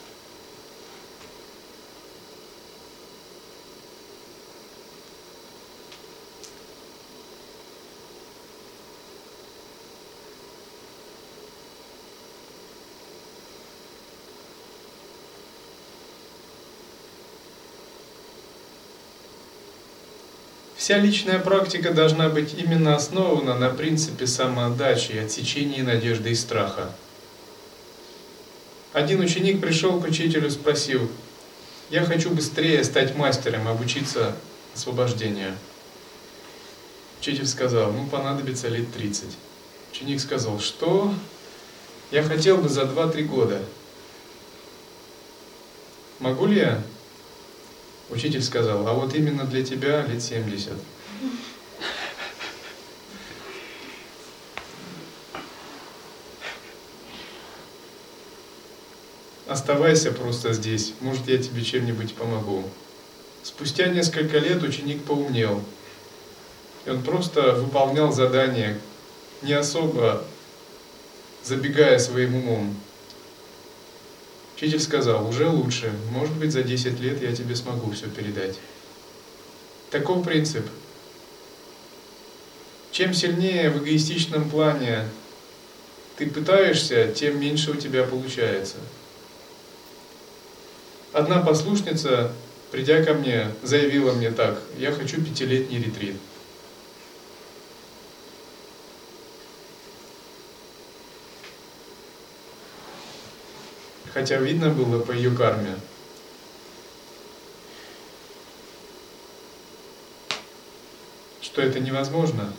Вся 20.90 20.98
личная 20.98 21.38
практика 21.38 21.94
должна 21.94 22.28
быть 22.28 22.52
именно 22.54 22.96
основана 22.96 23.54
на 23.54 23.70
принципе 23.70 24.26
самоотдачи 24.26 25.12
отсечении 25.12 25.82
надежды 25.82 26.32
и 26.32 26.34
страха. 26.34 26.90
Один 28.92 29.20
ученик 29.20 29.60
пришел 29.60 30.00
к 30.00 30.04
учителю 30.04 30.48
и 30.48 30.50
спросил, 30.50 31.08
«Я 31.90 32.02
хочу 32.02 32.30
быстрее 32.30 32.82
стать 32.82 33.14
мастером, 33.14 33.68
обучиться 33.68 34.34
освобождению». 34.74 35.54
Учитель 37.20 37.46
сказал, 37.46 37.92
ну 37.92 38.08
понадобится 38.08 38.66
лет 38.66 38.92
30. 38.92 39.26
Ученик 39.92 40.18
сказал, 40.18 40.58
что? 40.58 41.14
Я 42.10 42.24
хотел 42.24 42.56
бы 42.56 42.68
за 42.68 42.82
2-3 42.82 43.22
года. 43.26 43.62
Могу 46.18 46.46
ли 46.46 46.56
я 46.56 46.82
Учитель 48.10 48.42
сказал, 48.42 48.86
а 48.88 48.92
вот 48.92 49.14
именно 49.14 49.44
для 49.44 49.64
тебя 49.64 50.04
лет 50.06 50.22
70. 50.22 50.72
Оставайся 59.46 60.12
просто 60.12 60.52
здесь, 60.52 60.94
может 61.00 61.28
я 61.28 61.38
тебе 61.38 61.62
чем-нибудь 61.62 62.14
помогу. 62.14 62.64
Спустя 63.42 63.86
несколько 63.86 64.38
лет 64.38 64.62
ученик 64.62 65.02
поумнел. 65.04 65.62
И 66.86 66.90
он 66.90 67.02
просто 67.02 67.54
выполнял 67.54 68.12
задания, 68.12 68.78
не 69.42 69.52
особо 69.52 70.24
забегая 71.44 71.98
своим 71.98 72.36
умом. 72.36 72.76
Учитель 74.60 74.80
сказал, 74.80 75.26
уже 75.26 75.48
лучше, 75.48 75.90
может 76.10 76.36
быть 76.36 76.52
за 76.52 76.62
10 76.62 77.00
лет 77.00 77.22
я 77.22 77.34
тебе 77.34 77.56
смогу 77.56 77.92
все 77.92 78.08
передать. 78.08 78.58
Таков 79.90 80.22
принцип. 80.22 80.66
Чем 82.92 83.14
сильнее 83.14 83.70
в 83.70 83.82
эгоистичном 83.82 84.50
плане 84.50 85.08
ты 86.18 86.26
пытаешься, 86.26 87.10
тем 87.10 87.40
меньше 87.40 87.70
у 87.70 87.76
тебя 87.76 88.04
получается. 88.04 88.76
Одна 91.14 91.40
послушница, 91.40 92.30
придя 92.70 93.02
ко 93.02 93.14
мне, 93.14 93.46
заявила 93.62 94.12
мне 94.12 94.30
так, 94.30 94.60
я 94.76 94.92
хочу 94.92 95.22
пятилетний 95.22 95.78
ретрит. 95.78 96.16
Хотя 104.12 104.36
видно 104.36 104.70
было 104.70 105.00
по 105.00 105.12
ее 105.12 105.30
карме. 105.30 105.76
Что 111.40 111.62
это 111.62 111.80
невозможно. 111.80 112.52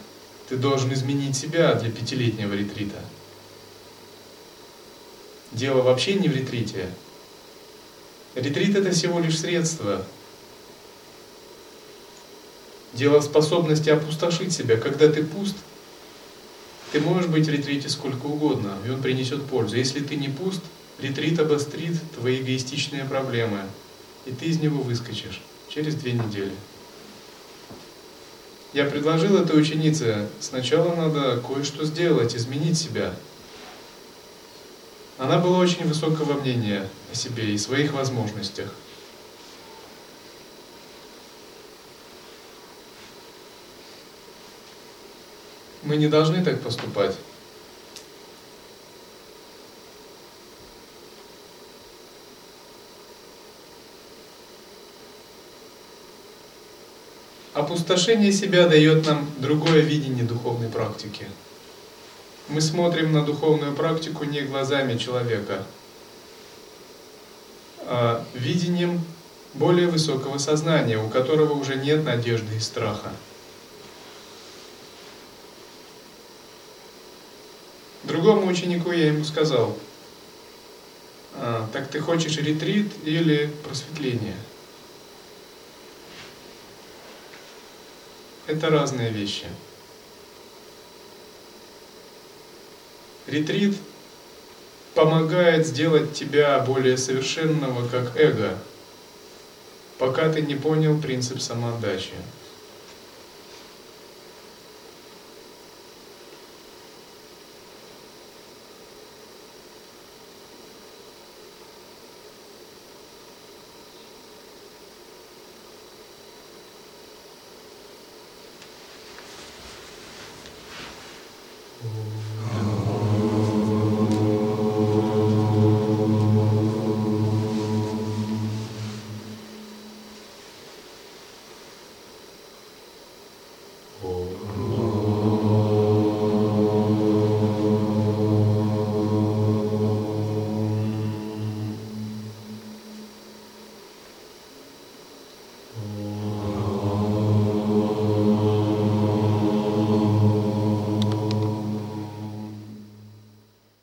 Ты 0.49 0.57
должен 0.57 0.91
изменить 0.93 1.35
себя 1.35 1.75
для 1.75 1.89
пятилетнего 1.89 2.53
ретрита. 2.53 2.99
Дело 5.51 5.81
вообще 5.81 6.15
не 6.15 6.27
в 6.27 6.35
ретрите. 6.35 6.89
Ретрит 8.35 8.75
это 8.75 8.91
всего 8.91 9.19
лишь 9.19 9.39
средство. 9.39 10.05
Дело 12.93 13.19
в 13.19 13.23
способности 13.23 13.89
опустошить 13.89 14.53
себя. 14.53 14.77
Когда 14.77 15.07
ты 15.09 15.23
пуст, 15.23 15.55
ты 16.91 16.99
можешь 16.99 17.29
быть 17.29 17.47
в 17.47 17.49
ретрите 17.49 17.87
сколько 17.87 18.25
угодно, 18.25 18.77
и 18.85 18.89
он 18.89 19.01
принесет 19.01 19.45
пользу. 19.45 19.77
Если 19.77 20.01
ты 20.01 20.17
не 20.17 20.27
пуст, 20.27 20.61
Ретрит 21.01 21.39
обострит 21.39 21.95
твои 22.13 22.41
эгоистичные 22.41 23.05
проблемы, 23.05 23.61
и 24.27 24.31
ты 24.31 24.45
из 24.45 24.59
него 24.59 24.83
выскочишь 24.83 25.41
через 25.67 25.95
две 25.95 26.11
недели. 26.11 26.53
Я 28.73 28.85
предложил 28.85 29.35
этой 29.37 29.59
ученице, 29.59 30.29
сначала 30.39 30.95
надо 30.95 31.41
кое-что 31.41 31.85
сделать, 31.85 32.35
изменить 32.35 32.77
себя. 32.77 33.15
Она 35.17 35.39
была 35.39 35.57
очень 35.57 35.87
высокого 35.87 36.39
мнения 36.39 36.87
о 37.11 37.15
себе 37.15 37.51
и 37.51 37.57
своих 37.57 37.93
возможностях. 37.93 38.71
Мы 45.81 45.95
не 45.95 46.07
должны 46.07 46.45
так 46.45 46.61
поступать. 46.61 47.15
опустошение 57.71 58.33
себя 58.33 58.67
дает 58.67 59.05
нам 59.05 59.29
другое 59.37 59.79
видение 59.79 60.25
духовной 60.25 60.67
практики. 60.67 61.25
Мы 62.49 62.59
смотрим 62.59 63.13
на 63.13 63.23
духовную 63.23 63.73
практику 63.73 64.25
не 64.25 64.41
глазами 64.41 64.97
человека, 64.97 65.63
а 67.85 68.25
видением 68.33 69.01
более 69.53 69.87
высокого 69.87 70.37
сознания, 70.37 70.97
у 70.97 71.09
которого 71.09 71.53
уже 71.53 71.75
нет 71.75 72.03
надежды 72.03 72.57
и 72.57 72.59
страха. 72.59 73.11
Другому 78.03 78.47
ученику 78.47 78.91
я 78.91 79.07
ему 79.07 79.23
сказал, 79.23 79.77
а, 81.35 81.69
так 81.71 81.87
ты 81.87 82.01
хочешь 82.01 82.35
ретрит 82.37 82.91
или 83.05 83.49
просветление– 83.63 84.35
Это 88.47 88.69
разные 88.69 89.11
вещи. 89.11 89.45
Ретрит 93.27 93.77
помогает 94.93 95.65
сделать 95.65 96.13
тебя 96.13 96.59
более 96.59 96.97
совершенного 96.97 97.87
как 97.87 98.17
эго, 98.17 98.57
пока 99.97 100.31
ты 100.31 100.41
не 100.41 100.55
понял 100.55 100.99
принцип 100.99 101.39
самоотдачи. 101.39 102.13